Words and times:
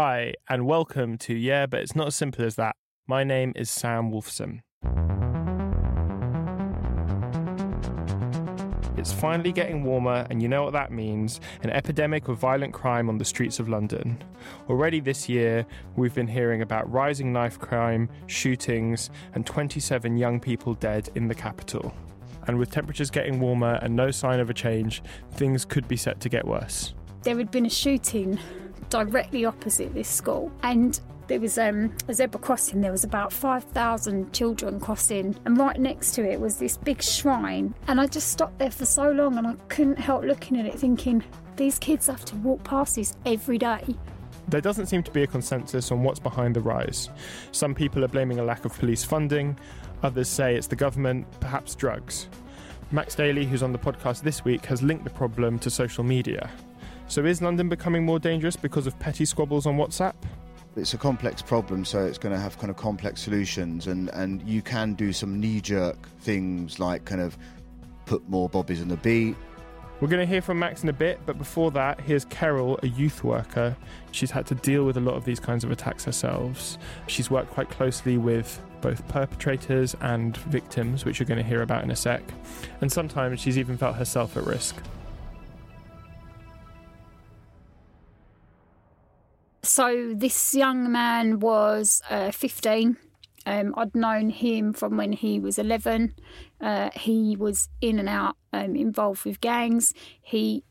Hi, 0.00 0.34
and 0.48 0.64
welcome 0.64 1.18
to 1.18 1.34
Yeah, 1.34 1.66
but 1.66 1.80
it's 1.80 1.96
not 1.96 2.06
as 2.06 2.14
simple 2.14 2.44
as 2.44 2.54
that. 2.54 2.76
My 3.08 3.24
name 3.24 3.52
is 3.56 3.68
Sam 3.68 4.12
Wolfson. 4.12 4.60
It's 8.96 9.12
finally 9.12 9.50
getting 9.50 9.82
warmer, 9.82 10.24
and 10.30 10.40
you 10.40 10.46
know 10.46 10.62
what 10.62 10.72
that 10.74 10.92
means 10.92 11.40
an 11.64 11.70
epidemic 11.70 12.28
of 12.28 12.38
violent 12.38 12.72
crime 12.72 13.08
on 13.08 13.18
the 13.18 13.24
streets 13.24 13.58
of 13.58 13.68
London. 13.68 14.22
Already 14.68 15.00
this 15.00 15.28
year, 15.28 15.66
we've 15.96 16.14
been 16.14 16.28
hearing 16.28 16.62
about 16.62 16.88
rising 16.92 17.32
knife 17.32 17.58
crime, 17.58 18.08
shootings, 18.28 19.10
and 19.34 19.44
27 19.44 20.16
young 20.16 20.38
people 20.38 20.74
dead 20.74 21.08
in 21.16 21.26
the 21.26 21.34
capital. 21.34 21.92
And 22.46 22.56
with 22.56 22.70
temperatures 22.70 23.10
getting 23.10 23.40
warmer 23.40 23.80
and 23.82 23.96
no 23.96 24.12
sign 24.12 24.38
of 24.38 24.48
a 24.48 24.54
change, 24.54 25.02
things 25.32 25.64
could 25.64 25.88
be 25.88 25.96
set 25.96 26.20
to 26.20 26.28
get 26.28 26.46
worse. 26.46 26.94
There 27.24 27.36
had 27.36 27.50
been 27.50 27.66
a 27.66 27.70
shooting 27.70 28.38
directly 28.90 29.44
opposite 29.44 29.94
this 29.94 30.08
school, 30.08 30.52
and 30.62 31.00
there 31.28 31.40
was 31.40 31.58
um, 31.58 31.94
a 32.08 32.14
zebra 32.14 32.40
crossing. 32.40 32.80
There 32.80 32.90
was 32.90 33.04
about 33.04 33.32
5,000 33.32 34.32
children 34.32 34.80
crossing, 34.80 35.36
and 35.44 35.58
right 35.58 35.78
next 35.78 36.12
to 36.14 36.28
it 36.28 36.40
was 36.40 36.56
this 36.56 36.78
big 36.78 37.02
shrine. 37.02 37.74
And 37.86 38.00
I 38.00 38.06
just 38.06 38.28
stopped 38.30 38.58
there 38.58 38.70
for 38.70 38.86
so 38.86 39.10
long, 39.10 39.36
and 39.36 39.46
I 39.46 39.54
couldn't 39.68 39.98
help 39.98 40.24
looking 40.24 40.58
at 40.58 40.66
it, 40.66 40.78
thinking, 40.78 41.22
these 41.56 41.78
kids 41.78 42.06
have 42.06 42.24
to 42.26 42.36
walk 42.36 42.64
past 42.64 42.96
this 42.96 43.14
every 43.26 43.58
day. 43.58 43.82
There 44.48 44.62
doesn't 44.62 44.86
seem 44.86 45.02
to 45.02 45.10
be 45.10 45.22
a 45.22 45.26
consensus 45.26 45.92
on 45.92 46.02
what's 46.02 46.20
behind 46.20 46.56
the 46.56 46.62
rise. 46.62 47.10
Some 47.52 47.74
people 47.74 48.02
are 48.04 48.08
blaming 48.08 48.38
a 48.38 48.44
lack 48.44 48.64
of 48.64 48.72
police 48.78 49.04
funding, 49.04 49.58
others 50.02 50.28
say 50.28 50.56
it's 50.56 50.66
the 50.66 50.76
government, 50.76 51.26
perhaps 51.40 51.74
drugs. 51.74 52.28
Max 52.90 53.14
Daly, 53.14 53.44
who's 53.44 53.62
on 53.62 53.72
the 53.72 53.78
podcast 53.78 54.22
this 54.22 54.46
week, 54.46 54.64
has 54.64 54.82
linked 54.82 55.04
the 55.04 55.10
problem 55.10 55.58
to 55.58 55.68
social 55.68 56.02
media. 56.02 56.50
So 57.08 57.24
is 57.24 57.40
London 57.40 57.70
becoming 57.70 58.04
more 58.04 58.18
dangerous 58.18 58.54
because 58.54 58.86
of 58.86 58.98
petty 58.98 59.24
squabbles 59.24 59.66
on 59.66 59.78
WhatsApp? 59.78 60.14
It's 60.76 60.92
a 60.92 60.98
complex 60.98 61.40
problem, 61.40 61.86
so 61.86 62.04
it's 62.04 62.18
going 62.18 62.34
to 62.34 62.40
have 62.40 62.58
kind 62.58 62.70
of 62.70 62.76
complex 62.76 63.22
solutions, 63.22 63.86
and, 63.86 64.10
and 64.10 64.42
you 64.42 64.60
can 64.60 64.92
do 64.92 65.12
some 65.14 65.40
knee 65.40 65.60
jerk 65.62 65.96
things 66.20 66.78
like 66.78 67.06
kind 67.06 67.22
of 67.22 67.36
put 68.04 68.28
more 68.28 68.50
bobbies 68.50 68.82
on 68.82 68.88
the 68.88 68.98
beat. 68.98 69.34
We're 70.00 70.08
going 70.08 70.20
to 70.24 70.26
hear 70.26 70.42
from 70.42 70.58
Max 70.58 70.82
in 70.82 70.90
a 70.90 70.92
bit, 70.92 71.18
but 71.24 71.38
before 71.38 71.70
that, 71.72 71.98
here's 72.02 72.26
Carol, 72.26 72.78
a 72.82 72.86
youth 72.86 73.24
worker. 73.24 73.74
She's 74.12 74.30
had 74.30 74.46
to 74.46 74.54
deal 74.54 74.84
with 74.84 74.98
a 74.98 75.00
lot 75.00 75.14
of 75.14 75.24
these 75.24 75.40
kinds 75.40 75.64
of 75.64 75.72
attacks 75.72 76.04
herself. 76.04 76.76
She's 77.06 77.30
worked 77.30 77.50
quite 77.50 77.70
closely 77.70 78.18
with 78.18 78.60
both 78.80 79.08
perpetrators 79.08 79.96
and 80.02 80.36
victims, 80.36 81.06
which 81.06 81.18
you're 81.18 81.26
going 81.26 81.42
to 81.42 81.48
hear 81.48 81.62
about 81.62 81.82
in 81.82 81.90
a 81.90 81.96
sec. 81.96 82.22
And 82.82 82.92
sometimes 82.92 83.40
she's 83.40 83.58
even 83.58 83.76
felt 83.78 83.96
herself 83.96 84.36
at 84.36 84.44
risk. 84.44 84.76
So 89.78 90.12
this 90.12 90.54
young 90.54 90.90
man 90.90 91.38
was 91.38 92.02
uh, 92.10 92.32
15. 92.32 92.96
Um, 93.46 93.74
I'd 93.76 93.94
known 93.94 94.30
him 94.30 94.72
from 94.72 94.96
when 94.96 95.12
he 95.12 95.38
was 95.38 95.56
11. 95.56 96.16
Uh, 96.60 96.90
he 96.96 97.36
was 97.36 97.68
in 97.80 98.00
and 98.00 98.08
out 98.08 98.34
um, 98.52 98.74
involved 98.74 99.24
with 99.24 99.40
gangs. 99.40 99.94
He 100.20 100.64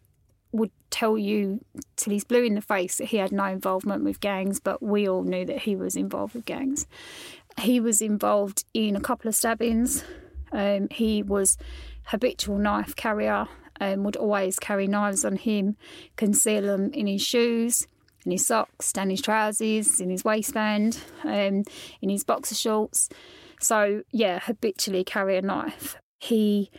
would 0.51 0.72
tell 0.90 1.18
you 1.18 1.63
till 1.95 2.12
he's 2.12 2.25
blue 2.25 2.44
in 2.44 2.56
the 2.56 2.62
face 2.62 2.97
that 2.97 3.06
he 3.06 3.16
had 3.16 3.31
no 3.31 3.45
involvement 3.45 4.03
with 4.03 4.19
gangs, 4.19 4.59
but 4.59 4.84
we 4.84 5.07
all 5.07 5.24
knew 5.24 5.45
that 5.45 5.59
he 5.59 5.78
was 5.78 5.95
involved 5.95 6.34
with 6.34 6.44
gangs. 6.44 6.85
He 7.62 7.79
was 7.79 8.01
involved 8.01 8.66
in 8.74 8.97
a 8.97 9.00
couple 9.00 9.29
of 9.29 9.35
stabbings. 9.35 10.03
Um, 10.51 10.89
he 10.91 11.24
was 11.24 11.57
habitual 12.07 12.57
knife 12.57 12.94
carrier 12.94 13.47
and 13.79 14.03
would 14.03 14.18
always 14.18 14.59
carry 14.59 14.85
knives 14.85 15.24
on 15.24 15.38
him, 15.38 15.78
conceal 16.18 16.63
them 16.63 16.91
in 16.91 17.07
his 17.07 17.22
shoes 17.22 17.88
in 18.27 18.31
his 18.31 18.45
socks, 18.45 18.91
down 18.91 19.09
his 19.09 19.21
trousers, 19.21 20.01
in 20.01 20.09
his 20.09 20.25
waistband, 20.25 20.99
um, 21.23 21.63
in 22.01 22.09
his 22.09 22.25
boxer 22.25 22.55
shorts. 22.55 23.07
So, 23.61 24.03
yeah, 24.11 24.39
habitually 24.39 25.05
carry 25.05 25.38
a 25.38 25.41
knife. 25.41 25.95
He 26.19 26.69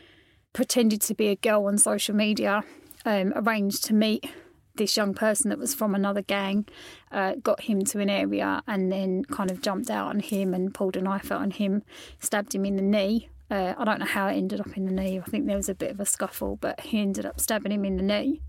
pretended 0.53 1.00
to 1.03 1.14
be 1.14 1.28
a 1.28 1.36
girl 1.36 1.64
on 1.64 1.78
social 1.78 2.14
media, 2.14 2.64
um, 3.06 3.32
arranged 3.34 3.82
to 3.84 3.94
meet 3.94 4.31
this 4.75 4.94
young 4.94 5.14
person 5.14 5.48
that 5.48 5.59
was 5.59 5.75
from 5.75 5.94
another 5.94 6.20
gang, 6.20 6.66
uh, 7.10 7.36
got 7.42 7.62
him 7.62 7.82
to 7.82 7.98
an 7.98 8.10
area, 8.10 8.62
and 8.66 8.92
then 8.92 9.25
kind 9.25 9.50
of 9.50 9.62
jumped 9.62 9.88
out 9.88 10.09
on 10.09 10.20
him 10.20 10.53
and 10.53 10.75
pulled 10.75 10.98
a 10.98 11.00
knife 11.00 11.32
out 11.32 11.41
on 11.41 11.50
him, 11.50 11.82
stabbed 12.20 12.54
him 12.54 12.66
in 12.66 12.76
the 12.76 12.82
knee. 12.82 13.30
Uh, 13.50 13.72
I 13.78 13.84
don't 13.86 14.00
know 14.00 14.04
how 14.04 14.28
it 14.28 14.36
ended 14.36 14.60
up 14.60 14.76
in 14.76 14.84
the 14.84 14.92
knee. 14.92 15.19
I 15.19 15.22
think 15.22 15.47
there 15.47 15.56
was 15.56 15.70
a 15.70 15.75
bit 15.75 15.92
of 15.92 15.98
a 15.98 16.04
scuffle, 16.04 16.56
but 16.56 16.80
he 16.80 17.00
ended 17.00 17.25
up 17.25 17.41
stabbing 17.41 17.72
him 17.72 17.86
in 17.86 17.97
the 17.97 18.03
knee 18.03 18.42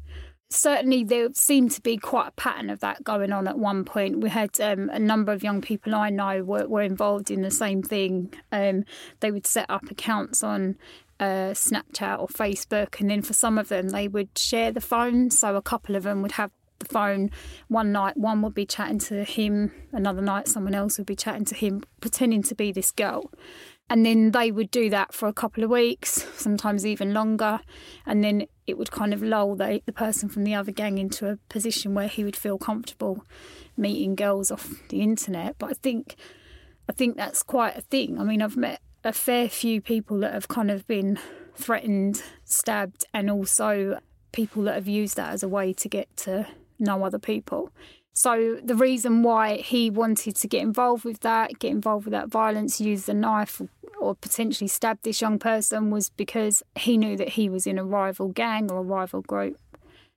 certainly 0.49 1.03
there 1.03 1.29
seemed 1.33 1.71
to 1.71 1.81
be 1.81 1.97
quite 1.97 2.29
a 2.29 2.31
pattern 2.31 2.69
of 2.69 2.79
that 2.79 3.03
going 3.03 3.31
on 3.31 3.47
at 3.47 3.57
one 3.57 3.85
point. 3.85 4.21
We 4.21 4.29
had 4.29 4.59
um, 4.59 4.89
a 4.89 4.99
number 4.99 5.31
of 5.31 5.43
young 5.43 5.61
people 5.61 5.95
I 5.95 6.09
know 6.09 6.43
were, 6.43 6.67
were 6.67 6.81
involved 6.81 7.29
in 7.29 7.41
the 7.41 7.51
same 7.51 7.83
thing. 7.83 8.33
Um, 8.51 8.85
they 9.19 9.31
would 9.31 9.45
set 9.45 9.67
up 9.69 9.89
accounts 9.91 10.43
on 10.43 10.77
uh, 11.19 11.53
Snapchat 11.53 12.19
or 12.19 12.27
Facebook, 12.27 12.99
and 12.99 13.09
then 13.09 13.21
for 13.21 13.33
some 13.33 13.57
of 13.57 13.69
them, 13.69 13.89
they 13.89 14.07
would 14.07 14.37
share 14.37 14.71
the 14.71 14.81
phone. 14.81 15.29
So 15.29 15.55
a 15.55 15.61
couple 15.61 15.95
of 15.95 16.03
them 16.03 16.21
would 16.21 16.33
have 16.33 16.51
the 16.79 16.85
phone 16.85 17.29
one 17.67 17.91
night, 17.91 18.17
one 18.17 18.41
would 18.41 18.53
be 18.53 18.66
chatting 18.66 18.99
to 18.99 19.23
him, 19.23 19.71
another 19.91 20.21
night, 20.21 20.47
someone 20.47 20.73
else 20.73 20.97
would 20.97 21.07
be 21.07 21.16
chatting 21.16 21.45
to 21.45 21.55
him, 21.55 21.83
pretending 21.99 22.41
to 22.43 22.55
be 22.55 22.71
this 22.71 22.91
girl. 22.91 23.29
And 23.89 24.05
then 24.05 24.31
they 24.31 24.51
would 24.51 24.69
do 24.69 24.89
that 24.91 25.13
for 25.13 25.27
a 25.27 25.33
couple 25.33 25.63
of 25.63 25.69
weeks, 25.72 26.27
sometimes 26.35 26.85
even 26.85 27.13
longer. 27.13 27.59
And 28.05 28.23
then 28.23 28.45
it 28.67 28.77
would 28.77 28.91
kind 28.91 29.13
of 29.13 29.23
lull 29.23 29.55
the, 29.55 29.81
the 29.85 29.91
person 29.91 30.29
from 30.29 30.43
the 30.43 30.53
other 30.53 30.72
gang 30.72 30.99
into 30.99 31.28
a 31.28 31.37
position 31.49 31.96
where 31.96 32.08
he 32.08 32.23
would 32.23 32.35
feel 32.35 32.59
comfortable 32.59 33.25
meeting 33.75 34.14
girls 34.16 34.52
off 34.52 34.75
the 34.90 35.02
internet. 35.02 35.55
But 35.58 35.72
I 35.72 35.73
think 35.73 36.16
I 36.87 36.91
think 36.91 37.17
that's 37.17 37.43
quite 37.43 37.78
a 37.78 37.81
thing. 37.81 38.19
I 38.19 38.23
mean, 38.23 38.41
I've 38.41 38.58
met 38.58 38.81
a 39.03 39.14
fair 39.14 39.47
few 39.47 39.79
people 39.79 40.19
that 40.19 40.34
have 40.34 40.47
kind 40.47 40.72
of 40.72 40.87
been 40.87 41.19
threatened, 41.55 42.23
stabbed, 42.46 43.05
and 43.14 43.29
also 43.29 43.99
people 44.31 44.64
that 44.64 44.75
have 44.75 44.87
used 44.87 45.16
that 45.17 45.31
as 45.31 45.43
a 45.43 45.47
way 45.47 45.73
to 45.73 45.87
get 45.87 46.16
to 46.17 46.47
know 46.79 47.03
other 47.03 47.19
people. 47.19 47.72
So 48.19 48.59
the 48.61 48.75
reason 48.75 49.23
why 49.23 49.59
he 49.59 49.89
wanted 49.89 50.35
to 50.35 50.47
get 50.49 50.61
involved 50.61 51.05
with 51.05 51.21
that, 51.21 51.57
get 51.57 51.71
involved 51.71 52.03
with 52.03 52.11
that 52.11 52.27
violence, 52.27 52.81
use 52.81 53.05
the 53.05 53.13
knife 53.13 53.61
or 53.97 54.13
potentially 54.13 54.67
stab 54.67 54.99
this 55.03 55.21
young 55.21 55.39
person 55.39 55.89
was 55.89 56.09
because 56.09 56.61
he 56.75 56.97
knew 56.97 57.16
that 57.16 57.29
he 57.29 57.47
was 57.47 57.66
in 57.66 57.79
a 57.79 57.85
rival 57.85 58.27
gang 58.27 58.69
or 58.69 58.79
a 58.79 58.83
rival 58.83 59.21
group. 59.21 59.57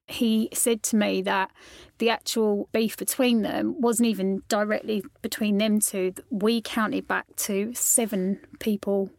He 0.09 0.49
said 0.53 0.83
to 0.83 0.97
me 0.97 1.23
that 1.23 1.53
the 1.99 2.11
actual 2.11 2.69
beef 2.73 2.97
between 2.97 3.43
them 3.43 3.81
wasn't 3.81 4.09
even 4.09 4.43
directly 4.49 5.05
between 5.23 5.59
them 5.59 5.79
two. 5.79 6.13
We 6.29 6.61
counted 6.61 7.07
back 7.07 7.27
to 7.37 7.73
seven 7.73 8.41
people 8.59 9.11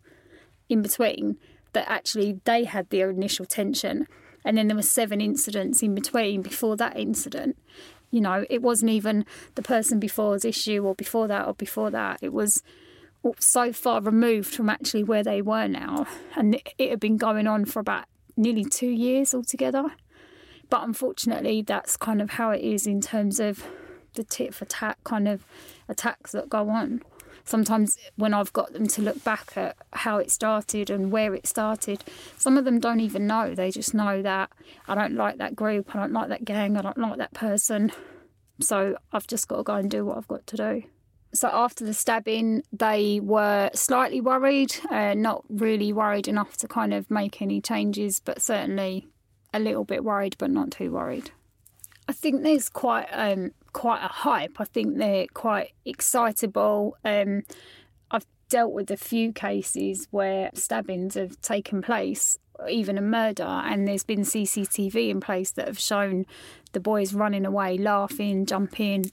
in 0.68 0.82
between 0.82 1.38
that 1.72 1.90
actually 1.90 2.42
they 2.44 2.66
had 2.66 2.90
the 2.90 3.00
initial 3.00 3.46
tension 3.46 4.08
and 4.44 4.58
then 4.58 4.68
there 4.68 4.76
were 4.76 4.82
seven 4.82 5.22
incidents 5.22 5.82
in 5.82 5.96
between 5.96 6.42
before 6.42 6.76
that 6.76 7.00
incident. 7.00 7.58
You 8.14 8.22
know, 8.22 8.46
it 8.48 8.62
wasn't 8.62 8.92
even 8.92 9.26
the 9.56 9.64
person 9.64 10.00
before's 10.00 10.46
issue 10.46 10.86
or 10.86 10.94
before 10.94 11.28
that 11.30 11.48
or 11.48 11.56
before 11.56 11.90
that. 11.90 12.20
It 12.22 12.32
was 12.32 12.62
so 13.40 13.74
far 13.74 14.02
removed 14.02 14.54
from 14.54 14.70
actually 14.70 15.04
where 15.04 15.24
they 15.24 15.42
were 15.42 15.68
now, 15.68 16.06
and 16.36 16.62
it 16.78 16.90
had 16.92 17.00
been 17.00 17.18
going 17.18 17.48
on 17.48 17.66
for 17.66 17.80
about 17.80 18.06
nearly 18.38 18.66
two 18.66 18.90
years 18.90 19.34
altogether. 19.34 19.96
But 20.70 20.84
unfortunately, 20.84 21.64
that's 21.64 21.98
kind 21.98 22.22
of 22.22 22.30
how 22.32 22.52
it 22.52 22.62
is 22.62 22.86
in 22.86 23.02
terms 23.02 23.40
of 23.40 23.64
the 24.14 24.24
tit 24.24 24.54
for 24.54 24.66
tat 24.66 25.00
kind 25.04 25.28
of 25.28 25.44
attacks 25.90 26.34
that 26.34 26.50
go 26.50 26.70
on. 26.70 27.02
Sometimes, 27.46 27.98
when 28.16 28.34
I've 28.34 28.54
got 28.54 28.74
them 28.74 28.88
to 28.88 29.02
look 29.02 29.24
back 29.24 29.54
at 29.58 29.76
how 29.92 30.18
it 30.18 30.32
started 30.32 30.90
and 30.90 31.12
where 31.12 31.34
it 31.34 31.46
started, 31.46 32.04
some 32.38 32.58
of 32.58 32.66
them 32.66 32.80
don't 32.80 33.02
even 33.02 33.28
know. 33.28 33.54
They 33.54 33.72
just 33.72 33.94
know 33.94 34.22
that 34.22 34.50
I 34.88 34.96
don't 34.96 35.16
like 35.16 35.38
that 35.38 35.56
group, 35.56 35.94
I 35.94 36.00
don't 36.00 36.14
like 36.14 36.30
that 36.30 36.46
gang, 36.46 36.78
I 36.78 36.82
don't 36.82 36.98
like 36.98 37.18
that 37.18 37.34
person. 37.34 37.92
So 38.60 38.98
I've 39.12 39.28
just 39.28 39.48
got 39.48 39.58
to 39.58 39.64
go 39.64 39.76
and 39.76 39.92
do 39.92 40.06
what 40.06 40.18
I've 40.18 40.28
got 40.28 40.48
to 40.48 40.58
do. 40.58 40.84
So 41.34 41.50
after 41.52 41.84
the 41.84 41.94
stabbing, 41.94 42.64
they 42.72 43.20
were 43.20 43.72
slightly 43.74 44.22
worried, 44.22 44.76
uh, 44.92 45.16
not 45.16 45.44
really 45.50 45.92
worried 45.92 46.28
enough 46.28 46.58
to 46.58 46.68
kind 46.68 46.94
of 46.94 47.10
make 47.10 47.42
any 47.42 47.60
changes, 47.60 48.20
but 48.20 48.42
certainly 48.42 49.08
a 49.52 49.60
little 49.60 49.84
bit 49.84 50.04
worried, 50.04 50.36
but 50.38 50.52
not 50.52 50.72
too 50.72 50.92
worried. 50.92 51.32
I 52.08 52.14
think 52.14 52.44
there's 52.44 52.70
quite 52.70 53.08
um, 53.12 53.52
quite 53.74 54.04
a 54.04 54.08
hype. 54.08 54.60
I 54.60 54.66
think 54.66 54.98
they're 54.98 55.28
quite 55.34 55.74
excitable. 55.86 56.98
Um, 57.04 57.44
I've 58.12 58.26
dealt 58.50 58.74
with 58.74 58.92
a 58.92 58.98
few 58.98 59.34
cases 59.34 60.08
where 60.12 60.52
stabbings 60.54 61.16
have 61.16 61.42
taken 61.42 61.82
place, 61.82 62.38
even 62.70 62.98
a 62.98 63.02
murder, 63.02 63.44
and 63.44 63.88
there's 63.88 64.04
been 64.04 64.22
CCTV 64.22 65.10
in 65.10 65.20
place 65.20 65.52
that 65.52 65.68
have 65.68 65.80
shown 65.80 66.26
the 66.72 66.80
boys 66.80 67.14
running 67.14 67.46
away, 67.46 67.78
laughing, 67.78 68.46
jumping, 68.46 69.12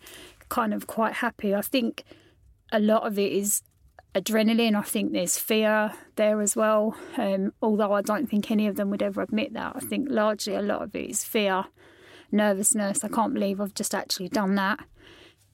kind 0.49 0.75
of 0.75 0.87
quite 0.87 1.15
happy. 1.15 1.55
I 1.55 1.63
think 1.63 2.05
a 2.71 2.79
lot 2.79 3.07
of 3.07 3.19
it 3.19 3.33
is 3.33 3.63
adrenaline. 4.15 4.75
I 4.75 4.83
think 4.83 5.13
there's 5.13 5.39
fear 5.39 5.93
there 6.17 6.41
as 6.41 6.57
well. 6.57 6.97
Um, 7.17 7.53
although 7.63 7.93
I 7.93 8.03
don't 8.03 8.29
think 8.29 8.51
any 8.51 8.67
of 8.67 8.77
them 8.77 8.91
would 8.91 9.03
ever 9.03 9.23
admit 9.23 9.55
that. 9.55 9.73
I 9.77 9.81
think 9.81 10.09
largely 10.11 10.55
a 10.55 10.63
lot 10.63 10.83
of 10.83 10.95
it 10.95 11.11
is 11.11 11.25
fear, 11.25 11.65
nervousness. 12.33 13.05
I 13.05 13.09
can't 13.09 13.35
believe 13.35 13.61
I've 13.61 13.75
just 13.75 13.95
actually 13.95 14.29
done 14.29 14.55
that. 14.57 14.81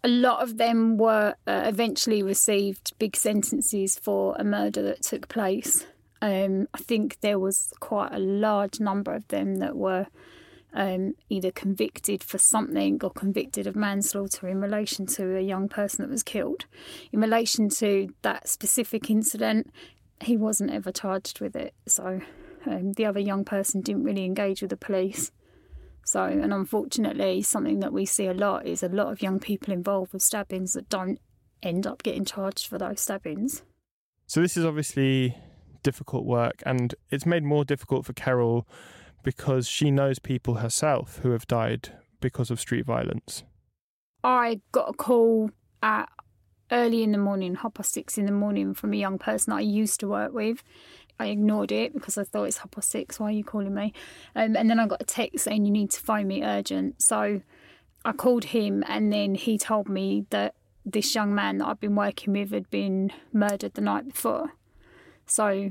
A 0.04 0.08
lot 0.08 0.42
of 0.42 0.56
them 0.56 0.96
were 0.98 1.34
uh, 1.46 1.62
eventually 1.66 2.22
received 2.22 2.92
big 2.98 3.16
sentences 3.16 3.98
for 3.98 4.36
a 4.38 4.44
murder 4.44 4.82
that 4.82 5.02
took 5.02 5.28
place. 5.28 5.86
Um, 6.22 6.68
I 6.74 6.78
think 6.78 7.18
there 7.20 7.38
was 7.38 7.72
quite 7.80 8.12
a 8.12 8.18
large 8.18 8.80
number 8.80 9.14
of 9.14 9.26
them 9.28 9.56
that 9.56 9.76
were 9.76 10.06
um, 10.72 11.14
either 11.28 11.50
convicted 11.50 12.22
for 12.22 12.38
something 12.38 13.00
or 13.02 13.10
convicted 13.10 13.66
of 13.66 13.74
manslaughter 13.74 14.46
in 14.46 14.60
relation 14.60 15.06
to 15.06 15.36
a 15.36 15.40
young 15.40 15.68
person 15.68 16.04
that 16.04 16.10
was 16.10 16.22
killed. 16.22 16.66
In 17.12 17.20
relation 17.20 17.68
to 17.70 18.14
that 18.22 18.48
specific 18.48 19.10
incident, 19.10 19.72
he 20.20 20.36
wasn't 20.36 20.70
ever 20.70 20.92
charged 20.92 21.40
with 21.40 21.56
it. 21.56 21.74
So 21.86 22.20
um, 22.66 22.92
the 22.92 23.06
other 23.06 23.20
young 23.20 23.44
person 23.44 23.80
didn't 23.80 24.04
really 24.04 24.24
engage 24.24 24.60
with 24.60 24.70
the 24.70 24.76
police. 24.76 25.32
So, 26.06 26.22
and 26.22 26.54
unfortunately, 26.54 27.42
something 27.42 27.80
that 27.80 27.92
we 27.92 28.06
see 28.06 28.26
a 28.26 28.32
lot 28.32 28.64
is 28.64 28.84
a 28.84 28.88
lot 28.88 29.10
of 29.10 29.22
young 29.22 29.40
people 29.40 29.74
involved 29.74 30.12
with 30.12 30.22
stabbings 30.22 30.74
that 30.74 30.88
don't 30.88 31.18
end 31.64 31.84
up 31.84 32.04
getting 32.04 32.24
charged 32.24 32.68
for 32.68 32.78
those 32.78 33.00
stabbings. 33.00 33.64
So, 34.28 34.40
this 34.40 34.56
is 34.56 34.64
obviously 34.64 35.36
difficult 35.82 36.24
work, 36.24 36.62
and 36.64 36.94
it's 37.10 37.26
made 37.26 37.42
more 37.42 37.64
difficult 37.64 38.06
for 38.06 38.12
Carol 38.12 38.68
because 39.24 39.66
she 39.66 39.90
knows 39.90 40.20
people 40.20 40.54
herself 40.54 41.18
who 41.24 41.32
have 41.32 41.48
died 41.48 41.98
because 42.20 42.52
of 42.52 42.60
street 42.60 42.86
violence. 42.86 43.42
I 44.22 44.60
got 44.70 44.90
a 44.90 44.92
call 44.92 45.50
at 45.82 46.08
early 46.70 47.02
in 47.02 47.10
the 47.10 47.18
morning, 47.18 47.56
half 47.56 47.74
past 47.74 47.92
six 47.92 48.16
in 48.16 48.26
the 48.26 48.32
morning, 48.32 48.74
from 48.74 48.92
a 48.92 48.96
young 48.96 49.18
person 49.18 49.52
I 49.52 49.60
used 49.60 49.98
to 50.00 50.08
work 50.08 50.32
with. 50.32 50.62
I 51.18 51.26
ignored 51.26 51.72
it 51.72 51.94
because 51.94 52.18
I 52.18 52.24
thought 52.24 52.44
it's 52.44 52.58
half 52.58 52.70
past 52.70 52.90
six. 52.90 53.18
Why 53.18 53.28
are 53.28 53.32
you 53.32 53.44
calling 53.44 53.74
me? 53.74 53.92
Um, 54.34 54.56
and 54.56 54.68
then 54.68 54.78
I 54.78 54.86
got 54.86 55.00
a 55.00 55.04
text 55.04 55.44
saying 55.44 55.64
you 55.64 55.72
need 55.72 55.90
to 55.92 56.00
phone 56.00 56.26
me 56.26 56.44
urgent. 56.44 57.02
So 57.02 57.40
I 58.04 58.12
called 58.12 58.44
him, 58.44 58.84
and 58.86 59.12
then 59.12 59.34
he 59.34 59.58
told 59.58 59.88
me 59.88 60.26
that 60.30 60.54
this 60.84 61.14
young 61.14 61.34
man 61.34 61.58
that 61.58 61.66
I've 61.66 61.80
been 61.80 61.96
working 61.96 62.32
with 62.32 62.52
had 62.52 62.70
been 62.70 63.12
murdered 63.32 63.74
the 63.74 63.80
night 63.80 64.06
before. 64.06 64.52
So 65.26 65.70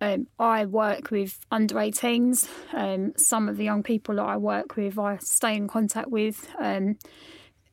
um, 0.00 0.26
I 0.38 0.66
work 0.66 1.10
with 1.10 1.40
under 1.50 1.76
18s. 1.76 2.48
Um, 2.72 3.14
some 3.16 3.48
of 3.48 3.56
the 3.56 3.64
young 3.64 3.82
people 3.82 4.16
that 4.16 4.22
I 4.24 4.36
work 4.36 4.76
with, 4.76 4.98
I 4.98 5.16
stay 5.18 5.54
in 5.54 5.68
contact 5.68 6.10
with 6.10 6.48
um, 6.58 6.98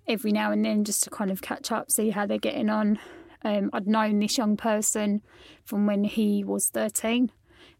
every 0.07 0.31
now 0.31 0.51
and 0.51 0.63
then 0.63 0.85
just 0.85 1.03
to 1.03 1.09
kind 1.09 1.31
of 1.31 1.41
catch 1.41 1.71
up, 1.71 1.91
see 1.91 2.11
how 2.11 2.25
they're 2.25 2.37
getting 2.37 2.69
on. 2.69 2.99
Um, 3.43 3.69
I'd 3.73 3.87
known 3.87 4.19
this 4.19 4.37
young 4.37 4.57
person 4.57 5.21
from 5.65 5.85
when 5.85 6.03
he 6.03 6.43
was 6.43 6.69
13. 6.69 7.31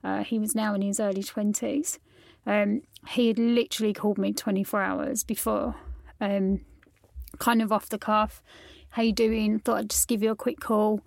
Uh, 0.04 0.24
he 0.24 0.40
was 0.40 0.56
now 0.56 0.74
in 0.74 0.82
his 0.82 1.00
early 1.00 1.24
20s. 1.24 2.00
Um, 2.46 2.82
he 3.08 3.28
had 3.28 3.40
literally 3.40 3.94
called 3.94 4.18
me 4.18 4.34
24 4.34 4.82
hours 4.82 5.24
before, 5.24 5.76
um, 6.20 6.62
kind 7.40 7.62
of 7.62 7.72
off 7.72 7.90
the 7.90 7.98
cuff. 7.98 8.42
How 8.90 9.04
you 9.04 9.14
doing? 9.14 9.60
Thought 9.60 9.78
I'd 9.78 9.90
just 9.90 10.08
give 10.08 10.22
you 10.22 10.32
a 10.32 10.36
quick 10.36 10.60
call. 10.60 11.02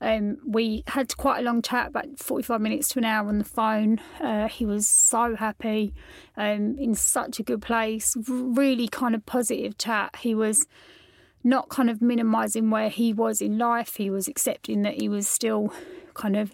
Um, 0.00 0.38
we 0.46 0.84
had 0.86 1.16
quite 1.16 1.40
a 1.40 1.42
long 1.42 1.60
chat, 1.60 1.88
about 1.88 2.18
45 2.18 2.60
minutes 2.60 2.88
to 2.90 3.00
an 3.00 3.04
hour 3.04 3.28
on 3.28 3.38
the 3.38 3.44
phone. 3.44 4.00
Uh, 4.20 4.48
he 4.48 4.64
was 4.64 4.86
so 4.86 5.34
happy, 5.34 5.92
um, 6.36 6.76
in 6.78 6.94
such 6.94 7.40
a 7.40 7.42
good 7.42 7.60
place, 7.60 8.16
really 8.28 8.86
kind 8.88 9.14
of 9.14 9.26
positive 9.26 9.76
chat. 9.76 10.16
He 10.20 10.34
was 10.34 10.66
not 11.44 11.68
kind 11.68 11.88
of 11.88 12.02
minimising 12.02 12.70
where 12.70 12.88
he 12.88 13.12
was 13.12 13.40
in 13.40 13.58
life, 13.58 13.96
he 13.96 14.10
was 14.10 14.28
accepting 14.28 14.82
that 14.82 15.00
he 15.00 15.08
was 15.08 15.28
still 15.28 15.72
kind 16.14 16.36
of 16.36 16.52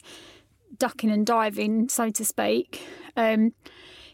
ducking 0.78 1.10
and 1.10 1.26
diving, 1.26 1.88
so 1.88 2.10
to 2.10 2.25
speak. 2.25 2.82
Um, 3.16 3.52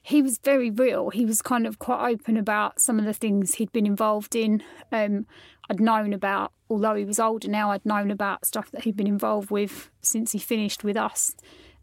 he 0.02 0.22
was 0.22 0.38
very 0.38 0.70
real. 0.70 1.11
He 1.11 1.26
was 1.26 1.43
kind 1.43 1.67
of 1.67 1.78
quite 1.78 2.11
open 2.11 2.37
about 2.37 2.81
some 2.81 2.99
of 2.99 3.05
the 3.05 3.12
things 3.12 3.56
he'd 3.56 3.72
been 3.72 3.87
involved 3.87 4.34
in. 4.34 4.62
Um, 4.90 5.26
I'd 5.69 5.81
known 5.81 6.12
about, 6.12 6.52
although 6.69 6.94
he 6.94 7.05
was 7.05 7.20
older 7.20 7.49
now, 7.49 7.70
I'd 7.70 7.84
known 7.84 8.11
about 8.11 8.46
stuff 8.46 8.70
that 8.73 8.84
he'd 8.84 8.96
been 8.96 9.06
involved 9.06 9.50
with 9.50 9.90
since 10.00 10.32
he 10.32 10.38
finished 10.38 10.82
with 10.84 10.96
us, 10.96 11.34